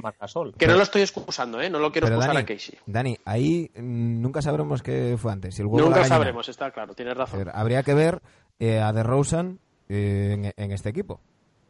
Que 0.58 0.68
no 0.68 0.76
lo 0.76 0.84
estoy 0.84 1.02
excusando, 1.02 1.62
¿eh? 1.62 1.70
No 1.70 1.80
lo 1.80 1.92
quiero 1.92 2.08
excusar 2.08 2.36
a 2.36 2.46
Casey. 2.46 2.78
Dani, 2.86 3.18
ahí 3.26 3.72
nunca 3.76 4.42
sabremos 4.42 4.84
qué 4.84 5.16
fue 5.18 5.32
antes. 5.32 5.60
nunca 5.60 6.04
sabremos, 6.06 6.50
está 6.50 6.72
claro, 6.72 6.94
tienes 6.94 7.16
razón. 7.16 7.50
habría 7.54 7.84
que 7.84 7.94
ver 7.94 8.22
eh, 8.60 8.80
a 8.80 8.92
De 8.92 9.04
Rozan 9.04 9.60
eh, 9.88 10.54
en, 10.56 10.72
este 10.72 10.90
equipo. 10.90 11.22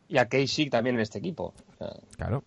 Y 0.08 0.18
a 0.18 0.28
Casey 0.28 0.70
también 0.70 0.96
en 0.96 1.02
este 1.02 1.20
equipo. 1.20 1.54
Claro. 2.18 2.44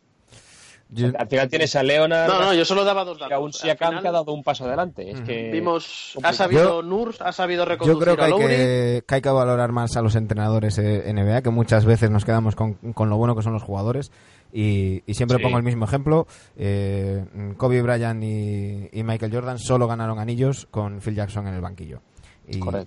Al 1.19 1.29
final 1.29 1.49
tienes 1.49 1.75
a 1.77 1.83
Leonard. 1.83 2.29
No, 2.29 2.41
no, 2.41 2.55
yo 2.55 2.65
solo 2.65 2.85
daba 2.85 3.05
dos 3.05 3.19
datos. 3.19 3.31
Y 3.31 3.35
aún 3.35 3.53
Siakam 3.53 4.01
que 4.01 4.09
ha 4.09 4.13
dado 4.13 4.33
un 4.33 4.43
paso 4.43 4.65
adelante. 4.65 5.11
Es 5.11 5.21
que 5.23 5.51
vimos, 5.51 6.17
ha 6.23 6.33
sabido 6.33 6.83
Nurs, 6.83 7.21
ha 7.21 7.33
sabido 7.33 7.65
reconducir 7.65 7.95
Yo 7.95 8.15
creo 8.15 8.17
que 8.17 8.23
hay 8.23 8.47
que, 8.47 9.05
hay 9.09 9.21
que 9.21 9.31
valorar 9.31 9.73
más 9.73 9.97
a 9.97 10.03
los 10.03 10.15
entrenadores 10.15 10.79
eh, 10.79 11.13
NBA, 11.13 11.43
que 11.43 11.51
muchas 11.51 11.85
veces 11.85 12.11
nos 12.11 12.25
quedamos 12.25 12.55
con, 12.55 12.75
con 12.75 13.11
lo 13.11 13.17
bueno 13.17 13.35
que 13.35 13.43
son 13.43 13.53
los 13.53 13.63
jugadores. 13.63 14.13
Y, 14.53 15.03
siempre 15.09 15.41
pongo 15.41 15.59
el 15.59 15.65
mismo 15.65 15.85
ejemplo. 15.85 16.27
Eh, 16.57 17.25
Kobe 17.57 17.83
Bryant 17.83 18.23
y, 18.23 18.89
y 18.93 19.03
Michael 19.03 19.33
Jordan 19.33 19.59
solo 19.59 19.89
ganaron 19.89 20.21
anillos 20.21 20.69
con 20.71 21.01
Phil 21.01 21.17
Jackson 21.17 21.49
en 21.49 21.55
el 21.55 21.61
banquillo 21.61 22.01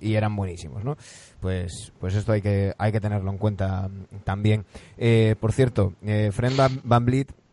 y, 0.02 0.16
eran 0.16 0.36
buenísimos, 0.36 0.84
¿no? 0.84 0.98
Pues, 1.40 1.92
pues 2.00 2.16
esto 2.16 2.32
hay 2.32 2.42
que, 2.42 2.74
hay 2.78 2.92
que 2.92 3.00
tenerlo 3.00 3.32
en 3.32 3.38
cuenta 3.38 3.90
también. 4.24 4.66
Eh, 4.98 5.36
por 5.40 5.52
cierto, 5.52 5.94
eh, 6.06 6.30
Fred 6.32 6.56
Van, 6.56 6.82
Van 6.84 7.06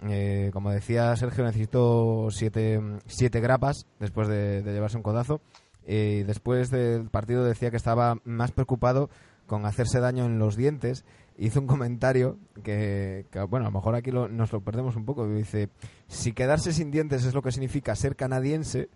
eh, 0.08 0.50
como 0.52 0.70
decía 0.70 1.14
Sergio, 1.16 1.44
necesitó 1.44 2.28
siete, 2.30 2.80
siete 3.06 3.40
grapas 3.40 3.86
después 4.00 4.28
de, 4.28 4.62
llevarse 4.64 4.96
un 4.96 5.02
codazo. 5.02 5.40
Y 5.86 6.22
después 6.22 6.70
del 6.70 7.10
partido 7.10 7.44
decía 7.44 7.70
que 7.70 7.76
estaba 7.76 8.16
más 8.24 8.52
preocupado 8.52 9.10
con 9.46 9.66
hacerse 9.66 10.00
daño 10.00 10.24
en 10.24 10.38
los 10.38 10.56
dientes. 10.56 11.04
Hizo 11.36 11.60
un 11.60 11.66
comentario 11.66 12.38
que, 12.62 13.26
bueno, 13.48 13.66
a 13.66 13.70
lo 13.70 13.76
mejor 13.76 13.94
aquí 13.94 14.10
nos 14.10 14.52
lo 14.52 14.60
perdemos 14.60 14.96
un 14.96 15.04
poco. 15.04 15.26
Dice, 15.28 15.68
si 16.08 16.32
quedarse 16.32 16.72
sin 16.72 16.90
dientes 16.90 17.24
es 17.24 17.34
lo 17.34 17.42
que 17.42 17.52
significa 17.52 17.94
ser 17.96 18.16
canadiense, 18.16 18.88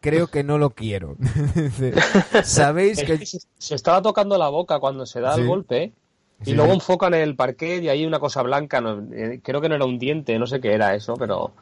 creo 0.00 0.26
que 0.28 0.42
no 0.42 0.58
lo 0.58 0.70
quiero. 0.70 1.16
Sabéis 2.44 3.02
que... 3.02 3.24
Se 3.24 3.74
estaba 3.74 4.02
tocando 4.02 4.38
la 4.38 4.48
boca 4.48 4.80
cuando 4.80 5.06
se 5.06 5.20
da 5.20 5.34
el 5.34 5.46
golpe 5.46 5.92
y 6.44 6.52
luego 6.52 6.72
enfocan 6.72 7.14
en 7.14 7.22
el 7.22 7.36
parquet 7.36 7.82
y 7.82 7.88
hay 7.88 8.04
una 8.04 8.18
cosa 8.18 8.42
blanca, 8.42 8.82
eh, 9.12 9.40
creo 9.42 9.60
que 9.60 9.68
no 9.68 9.74
era 9.74 9.84
un 9.84 9.98
diente, 9.98 10.38
no 10.38 10.46
sé 10.46 10.60
qué 10.60 10.72
era 10.74 10.94
eso, 10.94 11.14
pero... 11.14 11.52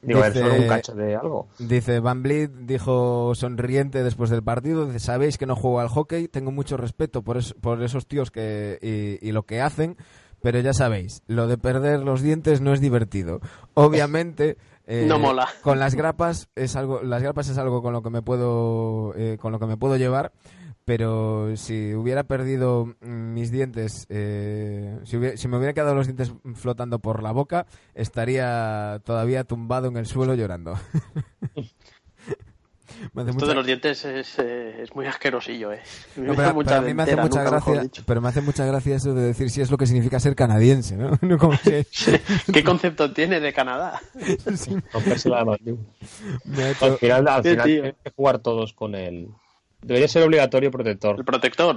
Digo, 0.00 0.22
dice, 0.22 0.44
un 0.44 0.68
cacho 0.68 0.94
de 0.94 1.16
algo. 1.16 1.48
Dice 1.58 1.98
Van 1.98 2.22
Vliet, 2.22 2.52
dijo 2.52 3.34
sonriente 3.34 4.04
después 4.04 4.30
del 4.30 4.44
partido, 4.44 4.86
dice, 4.86 5.00
sabéis 5.00 5.38
que 5.38 5.46
no 5.46 5.56
juego 5.56 5.80
al 5.80 5.88
hockey, 5.88 6.28
tengo 6.28 6.52
mucho 6.52 6.76
respeto 6.76 7.22
por, 7.22 7.38
por 7.60 7.82
esos 7.82 8.06
tíos 8.06 8.30
que 8.30 9.18
y, 9.20 9.32
lo 9.32 9.42
que 9.42 9.60
hacen, 9.60 9.96
pero 10.40 10.60
ya 10.60 10.72
sabéis, 10.72 11.22
lo 11.26 11.48
de 11.48 11.58
perder 11.58 11.98
los 12.00 12.22
dientes 12.22 12.60
no 12.60 12.72
es 12.72 12.80
divertido. 12.80 13.40
Obviamente 13.74 14.56
eh, 14.86 15.04
no 15.08 15.18
mola. 15.18 15.48
Con 15.62 15.80
las 15.80 15.96
grapas 15.96 16.48
es 16.54 16.76
algo, 16.76 17.02
las 17.02 17.20
grapas 17.20 17.48
es 17.48 17.58
algo 17.58 17.82
con 17.82 17.92
lo 17.92 18.00
que 18.00 18.10
me 18.10 18.22
puedo, 18.22 19.14
eh, 19.16 19.36
con 19.40 19.50
lo 19.50 19.58
que 19.58 19.66
me 19.66 19.76
puedo 19.76 19.96
llevar, 19.96 20.30
pero 20.88 21.54
si 21.54 21.92
hubiera 21.92 22.24
perdido 22.24 22.96
mis 23.02 23.50
dientes, 23.50 24.06
eh, 24.08 24.98
si, 25.04 25.18
si, 25.36 25.46
me 25.46 25.58
hubiera 25.58 25.74
quedado 25.74 25.94
los 25.94 26.06
dientes 26.06 26.32
flotando 26.54 26.98
por 26.98 27.22
la 27.22 27.30
boca, 27.30 27.66
estaría 27.94 28.98
todavía 29.04 29.44
tumbado 29.44 29.88
en 29.88 29.98
el 29.98 30.06
suelo 30.06 30.34
llorando. 30.34 30.78
Esto 33.14 33.46
de 33.46 33.54
los 33.54 33.66
dientes 33.66 34.02
es, 34.06 34.38
eh, 34.38 34.82
es 34.82 34.94
muy 34.94 35.04
asquerosillo, 35.04 35.74
¿eh? 35.74 35.82
Me 36.16 36.34
pero, 36.34 36.70
a 36.74 36.80
mí 36.80 36.94
me 36.94 37.02
hace 37.02 37.16
mucha 37.16 37.42
gracia, 37.44 37.82
pero 38.06 38.22
me 38.22 38.28
hace 38.28 38.40
mucha 38.40 38.64
gracia 38.64 38.96
eso 38.96 39.12
de 39.12 39.24
decir 39.24 39.50
si 39.50 39.60
es 39.60 39.70
lo 39.70 39.76
que 39.76 39.86
significa 39.86 40.18
ser 40.18 40.34
canadiense, 40.34 40.96
¿no? 40.96 41.18
¿Qué 42.52 42.64
concepto 42.64 43.12
tiene 43.12 43.40
de 43.40 43.52
Canadá? 43.52 44.00
Sí. 44.56 44.74
Al 44.94 45.02
final, 46.98 47.28
al 47.28 47.42
final 47.42 47.64
tienen 47.66 47.96
que 48.02 48.10
jugar 48.16 48.38
todos 48.38 48.72
con 48.72 48.94
el... 48.94 49.28
Debería 49.82 50.08
ser 50.08 50.24
obligatorio 50.24 50.70
protector. 50.70 51.16
El 51.18 51.24
protector. 51.24 51.74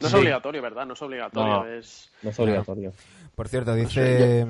No 0.00 0.08
es 0.08 0.14
obligatorio, 0.14 0.62
¿verdad? 0.62 0.86
No 0.86 0.94
es 0.94 1.02
obligatorio. 1.02 1.52
No, 1.52 1.66
es... 1.66 2.10
no 2.22 2.30
es 2.30 2.38
obligatorio. 2.38 2.92
Por 3.34 3.48
cierto, 3.48 3.74
dice... 3.74 4.46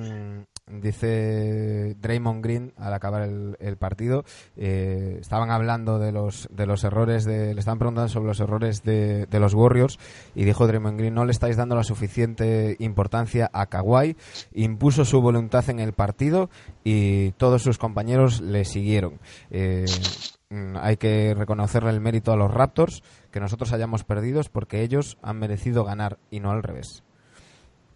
Dice 0.69 1.97
Draymond 2.01 2.43
Green 2.43 2.73
al 2.79 2.95
acabar 2.95 3.23
el, 3.23 3.77
partido, 3.77 4.25
eh, 4.57 5.19
estaban 5.21 5.51
hablando 5.51 5.99
de 5.99 6.13
los, 6.13 6.49
de 6.53 6.67
los 6.67 6.85
errores, 6.85 7.25
de, 7.25 7.53
le 7.53 7.59
estaban 7.59 7.81
preguntando 7.81 8.09
sobre 8.09 8.29
los 8.29 8.39
errores 8.39 8.85
de, 8.85 9.27
de, 9.27 9.41
los 9.41 9.55
Warriors 9.55 9.99
y 10.37 10.45
dijo 10.45 10.69
Draymond 10.69 10.99
Green, 10.99 11.15
no 11.15 11.25
le 11.25 11.33
estáis 11.33 11.57
dando 11.57 11.75
la 11.75 11.83
suficiente 11.83 12.77
importancia 12.79 13.51
a 13.53 13.67
Kawhi, 13.67 14.17
impuso 14.55 15.05
su 15.05 15.21
voluntad 15.21 15.69
en 15.69 15.81
el 15.81 15.95
partido 15.95 16.49
y 16.85 17.33
todos 17.33 17.63
sus 17.63 17.77
compañeros 17.77 18.41
le 18.41 18.65
siguieron. 18.65 19.19
Eh, 19.51 19.85
mm, 19.87 20.42
hay 20.81 20.97
que 20.97 21.35
reconocerle 21.35 21.91
el 21.91 22.01
mérito 22.01 22.33
a 22.33 22.37
los 22.37 22.53
Raptors 22.53 23.03
que 23.31 23.41
nosotros 23.41 23.73
hayamos 23.73 24.05
perdido 24.05 24.41
porque 24.53 24.83
ellos 24.83 25.19
han 25.23 25.39
merecido 25.39 25.85
ganar 25.85 26.19
y 26.31 26.41
no 26.41 26.51
al 26.51 26.63
revés. 26.63 27.03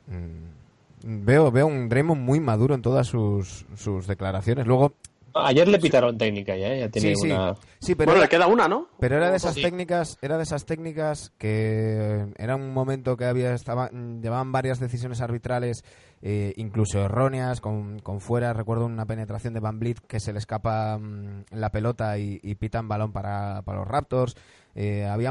Mm, 0.07 1.25
veo, 1.25 1.51
veo 1.51 1.67
un 1.67 1.89
Draymond 1.89 2.21
muy 2.21 2.41
maduro 2.41 2.75
en 2.75 2.83
todas 2.83 3.07
sus, 3.07 3.67
sus 3.75 4.07
declaraciones. 4.07 4.67
Luego, 4.67 4.95
Ayer 5.39 5.69
le 5.69 5.79
pitaron 5.79 6.17
técnica 6.17 6.57
ya, 6.57 6.69
¿eh? 6.69 6.81
ya 6.81 6.89
tenía 6.89 7.15
sí, 7.15 7.31
una... 7.31 7.55
Sí, 7.79 7.95
pero 7.95 8.13
bueno, 8.13 8.23
le 8.23 8.29
queda 8.29 8.47
una, 8.47 8.69
¿no? 8.69 8.89
Pero 8.99 9.17
era 9.17 9.31
de 9.31 9.37
esas 9.37 9.55
técnicas, 9.55 10.19
era 10.23 10.37
de 10.37 10.43
esas 10.43 10.65
técnicas 10.67 11.33
que 11.39 12.27
era 12.37 12.57
un 12.57 12.73
momento 12.73 13.17
que 13.17 13.25
había 13.25 13.55
estaba, 13.55 13.91
llevaban 13.91 14.53
varias 14.53 14.81
decisiones 14.81 15.21
arbitrales, 15.21 15.85
eh, 16.23 16.55
incluso 16.57 17.01
erróneas, 17.01 17.61
con, 17.61 17.99
con, 18.01 18.21
fuera. 18.21 18.53
Recuerdo 18.53 18.87
una 18.87 19.07
penetración 19.07 19.55
de 19.55 19.61
Van 19.61 19.79
Blit 19.79 20.01
que 20.01 20.21
se 20.21 20.33
le 20.33 20.39
escapa 20.39 20.99
mm, 20.99 21.45
la 21.53 21.71
pelota 21.71 22.19
y, 22.19 22.41
y, 22.43 22.55
pitan 22.55 22.89
balón 22.89 23.13
para, 23.13 23.63
para 23.63 23.79
los 23.79 23.89
Raptors. 23.89 24.37
Eh, 24.79 25.07
había 25.07 25.31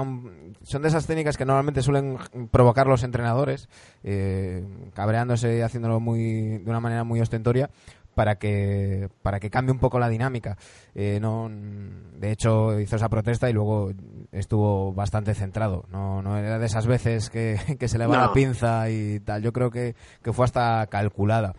son 0.63 0.81
de 0.81 0.87
esas 0.87 1.05
técnicas 1.05 1.37
que 1.37 1.45
normalmente 1.45 1.83
suelen 1.83 2.17
provocar 2.49 2.87
los 2.87 3.03
entrenadores, 3.03 3.69
eh, 4.03 4.65
cabreándose 4.95 5.57
y 5.57 5.61
haciéndolo 5.61 5.99
muy, 5.99 6.57
de 6.57 6.69
una 6.69 6.79
manera 6.79 7.03
muy 7.03 7.21
ostentoria 7.21 7.69
para 8.15 8.35
que 8.37 9.09
para 9.21 9.39
que 9.39 9.49
cambie 9.49 9.71
un 9.71 9.79
poco 9.79 9.99
la 9.99 10.09
dinámica. 10.09 10.57
Eh, 10.95 11.19
no, 11.21 11.49
de 11.49 12.31
hecho 12.31 12.79
hizo 12.79 12.95
esa 12.95 13.09
protesta 13.09 13.49
y 13.49 13.53
luego 13.53 13.91
estuvo 14.31 14.93
bastante 14.93 15.35
centrado. 15.35 15.85
No, 15.91 16.21
no 16.21 16.37
era 16.37 16.57
de 16.57 16.65
esas 16.65 16.87
veces 16.87 17.29
que, 17.29 17.59
se 17.87 17.97
le 17.97 18.07
va 18.07 18.17
la 18.17 18.33
pinza 18.33 18.89
y 18.89 19.19
tal. 19.19 19.43
Yo 19.43 19.53
creo 19.53 19.69
que, 19.69 19.95
fue 20.33 20.45
hasta 20.45 20.87
calculada. 20.87 21.53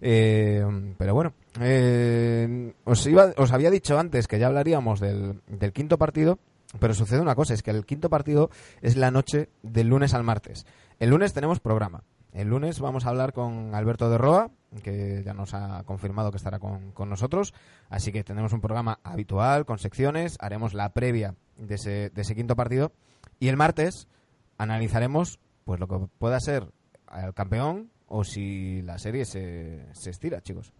pero 0.00 1.14
bueno, 1.14 1.32
os, 2.84 3.06
iba, 3.06 3.32
os 3.36 3.52
había 3.52 3.70
dicho 3.70 3.98
antes 3.98 4.28
que 4.28 4.38
ya 4.38 4.46
hablaríamos 4.46 5.00
del, 5.00 5.40
del 5.48 5.72
quinto 5.72 5.98
partido 5.98 6.38
pero 6.80 6.94
sucede 6.94 7.20
una 7.20 7.34
cosa, 7.34 7.54
es 7.54 7.62
que 7.62 7.70
el 7.70 7.86
quinto 7.86 8.10
partido 8.10 8.50
es 8.82 8.96
la 8.96 9.10
noche 9.10 9.48
del 9.62 9.88
lunes 9.88 10.14
al 10.14 10.24
martes. 10.24 10.66
El 10.98 11.10
lunes 11.10 11.32
tenemos 11.32 11.60
programa. 11.60 12.02
El 12.32 12.48
lunes 12.48 12.80
vamos 12.80 13.06
a 13.06 13.10
hablar 13.10 13.32
con 13.32 13.74
Alberto 13.74 14.10
de 14.10 14.18
Roa, 14.18 14.50
que 14.82 15.22
ya 15.24 15.34
nos 15.34 15.54
ha 15.54 15.82
confirmado 15.84 16.30
que 16.30 16.36
estará 16.36 16.58
con, 16.58 16.92
nosotros. 17.08 17.54
Así 17.88 18.12
que 18.12 18.24
tenemos 18.24 18.52
un 18.52 18.60
programa 18.60 18.98
habitual, 19.02 19.64
con 19.64 19.78
secciones, 19.78 20.36
haremos 20.40 20.74
la 20.74 20.92
previa 20.92 21.34
de 21.56 21.74
ese, 21.76 22.10
de 22.10 22.22
ese 22.22 22.34
quinto 22.34 22.56
partido. 22.56 22.92
Y 23.38 23.48
el 23.48 23.56
martes 23.56 24.08
analizaremos 24.58 25.38
pues 25.64 25.80
lo 25.80 25.88
que 25.88 26.06
pueda 26.18 26.40
ser 26.40 26.72
el 27.14 27.34
campeón 27.34 27.90
o 28.06 28.24
si 28.24 28.82
la 28.82 28.98
serie 28.98 29.24
se, 29.24 29.86
se 29.92 30.10
estira, 30.10 30.40
chicos. 30.40 30.72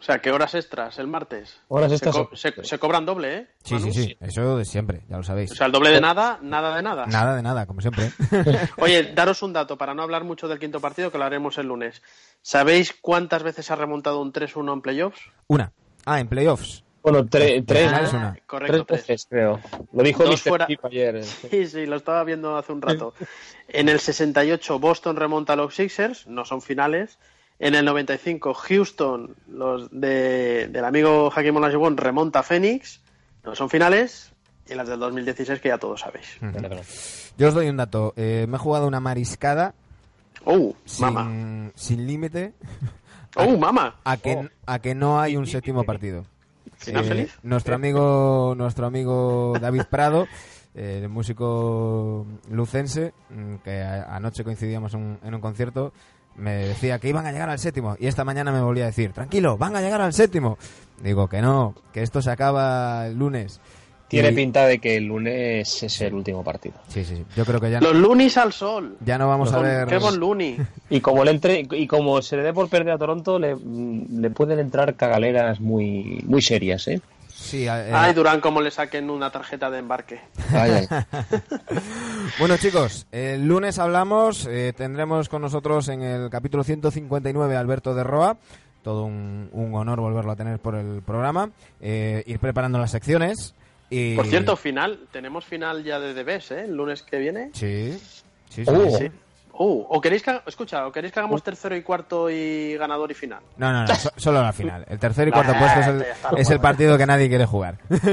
O 0.00 0.02
sea, 0.02 0.18
¿qué 0.18 0.32
horas 0.32 0.54
extras 0.54 0.98
el 0.98 1.06
martes? 1.08 1.60
Horas 1.68 1.92
extras. 1.92 2.16
Se, 2.32 2.78
cobran 2.78 3.04
doble, 3.04 3.36
¿eh? 3.36 3.46
Sí, 3.62 3.78
sí, 3.78 3.92
sí. 3.92 4.16
Eso 4.18 4.56
de 4.56 4.64
siempre, 4.64 5.02
ya 5.10 5.18
lo 5.18 5.22
sabéis. 5.22 5.52
O 5.52 5.54
sea, 5.54 5.66
el 5.66 5.72
doble 5.72 5.90
de 5.90 6.00
nada, 6.00 6.38
nada 6.40 6.74
de 6.74 6.82
nada. 6.82 7.04
Nada 7.04 7.36
de 7.36 7.42
nada, 7.42 7.66
como 7.66 7.82
siempre. 7.82 8.10
Oye, 8.78 9.12
daros 9.14 9.42
un 9.42 9.52
dato 9.52 9.76
para 9.76 9.92
no 9.92 10.02
hablar 10.02 10.24
mucho 10.24 10.48
del 10.48 10.58
quinto 10.58 10.80
partido 10.80 11.12
que 11.12 11.18
lo 11.18 11.24
haremos 11.24 11.58
el 11.58 11.66
lunes. 11.66 12.00
¿Sabéis 12.40 12.96
cuántas 12.98 13.42
veces 13.42 13.70
ha 13.70 13.76
remontado 13.76 14.22
un 14.22 14.32
3-1 14.32 14.72
en 14.72 14.80
playoffs? 14.80 15.20
Una. 15.48 15.70
Ah, 16.06 16.18
en 16.18 16.28
playoffs. 16.28 16.82
Bueno, 17.02 17.26
tres, 17.26 17.62
tres, 17.66 18.12
una. 18.12 18.38
Correcto, 18.46 18.84
tres 18.84 19.06
veces, 19.06 19.26
creo. 19.28 19.60
Lo 19.92 20.02
dijo 20.02 20.24
Dos 20.24 20.42
fuera... 20.42 20.66
ayer. 20.82 21.24
Sí, 21.50 21.66
sí, 21.66 21.86
lo 21.86 21.96
estaba 21.96 22.24
viendo 22.24 22.56
hace 22.56 22.72
un 22.72 22.80
rato. 22.82 23.14
En 23.68 23.88
el 23.88 24.00
68 24.00 24.78
Boston 24.78 25.16
remonta 25.16 25.54
a 25.54 25.56
los 25.56 25.74
Sixers, 25.74 26.26
no 26.26 26.44
son 26.44 26.60
finales. 26.62 27.18
En 27.60 27.74
el 27.76 27.84
95, 27.84 28.54
Houston, 28.54 29.36
los 29.48 29.88
de, 29.92 30.66
del 30.68 30.84
amigo 30.84 31.30
Hakim 31.32 31.54
Olajuwon, 31.56 31.96
remonta 31.98 32.38
a 32.40 32.42
Phoenix. 32.42 33.00
No 33.44 33.54
son 33.54 33.70
finales. 33.70 34.32
Y 34.68 34.74
las 34.74 34.88
del 34.88 34.98
2016, 34.98 35.60
que 35.60 35.68
ya 35.68 35.78
todos 35.78 36.00
sabéis. 36.00 36.26
Yo 37.36 37.48
os 37.48 37.54
doy 37.54 37.68
un 37.68 37.76
dato. 37.76 38.14
Eh, 38.16 38.46
me 38.48 38.56
he 38.56 38.58
jugado 38.58 38.86
una 38.86 39.00
mariscada 39.00 39.74
¡Oh, 40.44 40.74
mama! 41.00 41.24
sin, 41.24 41.72
sin 41.74 42.06
límite 42.06 42.54
¡Oh, 43.36 43.56
mama! 43.58 43.96
a 44.04 44.16
que, 44.16 44.36
Oh. 44.36 44.48
a 44.66 44.78
que 44.78 44.94
no 44.94 45.20
hay 45.20 45.36
un 45.36 45.46
séptimo 45.46 45.84
partido. 45.84 46.24
¿Final 46.78 47.04
Eh, 47.04 47.08
feliz? 47.08 47.38
Nuestro 47.42 47.74
amigo, 47.74 48.54
nuestro 48.56 48.86
amigo 48.86 49.54
David 49.60 49.82
Prado, 49.90 50.26
el 50.74 51.08
músico 51.08 52.26
lucense, 52.50 53.12
mm, 53.30 53.56
que 53.64 53.82
anoche 53.82 54.44
coincidíamos 54.44 54.94
en 54.94 55.00
un, 55.00 55.18
en 55.24 55.34
un 55.34 55.40
concierto, 55.40 55.92
me 56.36 56.54
decía 56.68 56.98
que 56.98 57.08
iban 57.08 57.26
a 57.26 57.32
llegar 57.32 57.50
al 57.50 57.58
séptimo 57.58 57.96
y 57.98 58.06
esta 58.06 58.24
mañana 58.24 58.52
me 58.52 58.60
volvía 58.62 58.84
a 58.84 58.86
decir, 58.86 59.12
tranquilo, 59.12 59.58
van 59.58 59.74
a 59.76 59.80
llegar 59.80 60.00
al 60.00 60.12
séptimo. 60.12 60.58
Digo 61.02 61.28
que 61.28 61.40
no, 61.42 61.74
que 61.92 62.02
esto 62.02 62.22
se 62.22 62.30
acaba 62.30 63.06
el 63.08 63.18
lunes. 63.18 63.60
Tiene 64.08 64.30
Y- 64.30 64.34
pinta 64.34 64.66
de 64.66 64.78
que 64.80 64.96
el 64.96 65.04
lunes 65.04 65.82
es 65.84 66.00
el 66.00 66.14
último 66.14 66.42
partido. 66.42 66.74
Sí, 66.88 67.04
sí, 67.04 67.16
sí. 67.16 67.24
Yo 67.36 67.44
creo 67.44 67.60
que 67.60 67.70
ya, 67.70 67.80
Los 67.80 67.94
Lunis 67.94 68.36
al 68.38 68.52
sol. 68.52 68.96
ya 69.04 69.18
no 69.18 69.28
vamos 69.28 69.52
a 69.52 69.60
ver... 69.60 69.86
Kevin 69.86 70.18
Looney. 70.18 70.56
Y 70.88 71.00
como 71.00 71.24
le 71.24 71.30
entre 71.30 71.64
y 71.70 71.86
como 71.86 72.20
se 72.20 72.36
le 72.36 72.42
dé 72.42 72.52
por 72.52 72.68
perder 72.68 72.94
a 72.94 72.98
Toronto, 72.98 73.38
le, 73.38 73.54
le 73.56 74.30
pueden 74.30 74.58
entrar 74.58 74.96
cagaleras 74.96 75.60
muy 75.60 76.24
muy 76.26 76.42
serias, 76.42 76.88
¿eh? 76.88 77.00
Sí, 77.40 77.66
eh, 77.66 77.90
Ay, 77.92 78.12
Durán, 78.12 78.40
como 78.40 78.60
le 78.60 78.70
saquen 78.70 79.08
una 79.10 79.30
tarjeta 79.30 79.70
de 79.70 79.78
embarque. 79.78 80.20
Bueno 82.38 82.56
chicos, 82.58 83.06
el 83.10 83.46
lunes 83.46 83.78
hablamos, 83.78 84.46
eh, 84.46 84.72
tendremos 84.76 85.28
con 85.28 85.42
nosotros 85.42 85.88
en 85.88 86.02
el 86.02 86.30
capítulo 86.30 86.62
159 86.62 87.56
a 87.56 87.60
Alberto 87.60 87.94
de 87.94 88.04
Roa, 88.04 88.36
todo 88.82 89.04
un, 89.04 89.48
un 89.52 89.74
honor 89.74 90.00
volverlo 90.00 90.32
a 90.32 90.36
tener 90.36 90.58
por 90.60 90.76
el 90.76 91.02
programa, 91.02 91.50
eh, 91.80 92.22
ir 92.26 92.38
preparando 92.38 92.78
las 92.78 92.92
secciones 92.92 93.54
y... 93.90 94.14
Por 94.14 94.26
cierto, 94.26 94.56
final. 94.56 95.00
Tenemos 95.10 95.44
final 95.44 95.82
ya 95.82 95.98
de 95.98 96.14
DBs, 96.14 96.52
¿eh? 96.52 96.64
El 96.64 96.76
lunes 96.76 97.02
que 97.02 97.18
viene. 97.18 97.50
Sí, 97.52 97.98
sí, 98.48 98.64
sí. 98.64 98.70
Oh. 98.70 98.96
sí. 98.96 99.10
Uh, 99.62 99.84
o 99.90 100.00
queréis 100.00 100.22
que, 100.22 100.40
escucha, 100.46 100.86
o 100.86 100.90
queréis 100.90 101.12
que 101.12 101.20
hagamos 101.20 101.42
tercero 101.42 101.76
y 101.76 101.82
cuarto 101.82 102.30
y 102.30 102.78
ganador 102.78 103.10
y 103.10 103.14
final. 103.14 103.40
No, 103.58 103.70
no, 103.70 103.84
no, 103.84 103.94
so- 103.94 104.08
solo 104.16 104.42
la 104.42 104.54
final. 104.54 104.86
El 104.88 104.98
tercer 104.98 105.28
y 105.28 105.30
cuarto 105.32 105.52
puesto 105.52 105.80
es 105.80 105.86
el, 105.86 106.06
es 106.38 106.48
el 106.48 106.60
partido 106.60 106.96
que 106.96 107.04
nadie 107.04 107.28
quiere 107.28 107.44
jugar. 107.44 107.76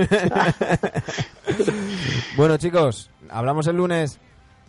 bueno 2.35 2.57
chicos, 2.57 3.09
hablamos 3.29 3.65
el 3.67 3.77
lunes. 3.77 4.19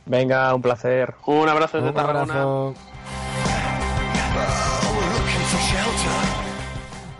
Venga, 0.06 0.54
un 0.54 0.62
placer. 0.62 1.14
Un 1.26 1.48
abrazo 1.48 1.78
desde 1.78 1.88
Un 1.90 1.96
Tarragona. 1.96 2.74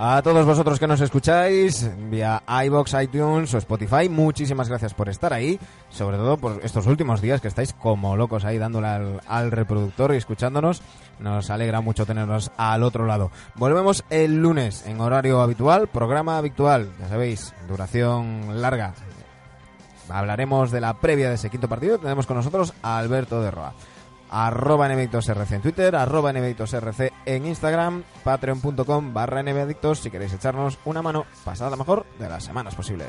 A 0.01 0.23
todos 0.23 0.47
vosotros 0.47 0.79
que 0.79 0.87
nos 0.87 1.01
escucháis 1.01 1.91
vía 2.09 2.41
iBox, 2.67 2.95
iTunes 3.03 3.53
o 3.53 3.59
Spotify, 3.59 4.09
muchísimas 4.09 4.69
gracias 4.69 4.95
por 4.95 5.09
estar 5.09 5.33
ahí, 5.33 5.59
sobre 5.91 6.17
todo 6.19 6.37
por 6.37 6.61
estos 6.63 6.87
últimos 6.87 7.21
días 7.21 7.41
que 7.41 7.49
estáis 7.49 7.73
como 7.73 8.17
locos 8.17 8.45
ahí 8.45 8.59
dándole 8.59 8.87
al, 8.87 9.21
al 9.27 9.51
reproductor 9.51 10.15
y 10.15 10.17
escuchándonos. 10.17 10.83
Nos 11.19 11.51
alegra 11.51 11.81
mucho 11.81 12.07
tenernos 12.07 12.53
al 12.57 12.85
otro 12.85 13.07
lado. 13.07 13.33
Volvemos 13.57 14.05
el 14.09 14.37
lunes 14.41 14.87
en 14.87 15.01
horario 15.01 15.41
habitual, 15.41 15.89
programa 15.89 16.39
habitual, 16.39 16.93
ya 17.01 17.09
sabéis, 17.09 17.53
duración 17.67 18.63
larga. 18.63 18.95
Hablaremos 20.09 20.71
de 20.71 20.81
la 20.81 20.95
previa 20.95 21.29
de 21.29 21.35
ese 21.35 21.51
quinto 21.51 21.69
partido. 21.69 21.99
Tenemos 21.99 22.25
con 22.25 22.37
nosotros 22.37 22.73
a 22.83 22.99
Alberto 22.99 23.43
de 23.43 23.51
Roa 23.51 23.75
arroba 24.31 24.89
NBadictosRC 24.89 25.53
en 25.53 25.63
Twitter, 25.63 25.97
arroba 25.97 26.33
NBadictosRC 26.33 27.13
en 27.27 27.47
Instagram, 27.47 28.05
patreon.com 28.25 29.13
barra 29.13 29.43
NBadictos 29.43 30.01
si 30.01 30.11
queréis 30.11 30.33
echarnos 30.33 30.79
una 30.85 31.03
mano, 31.03 31.27
pasad 31.45 31.71
la 31.71 31.77
mejor 31.77 32.07
de 32.19 32.29
las 32.29 32.45
semanas 32.45 32.75
posibles. 32.75 33.09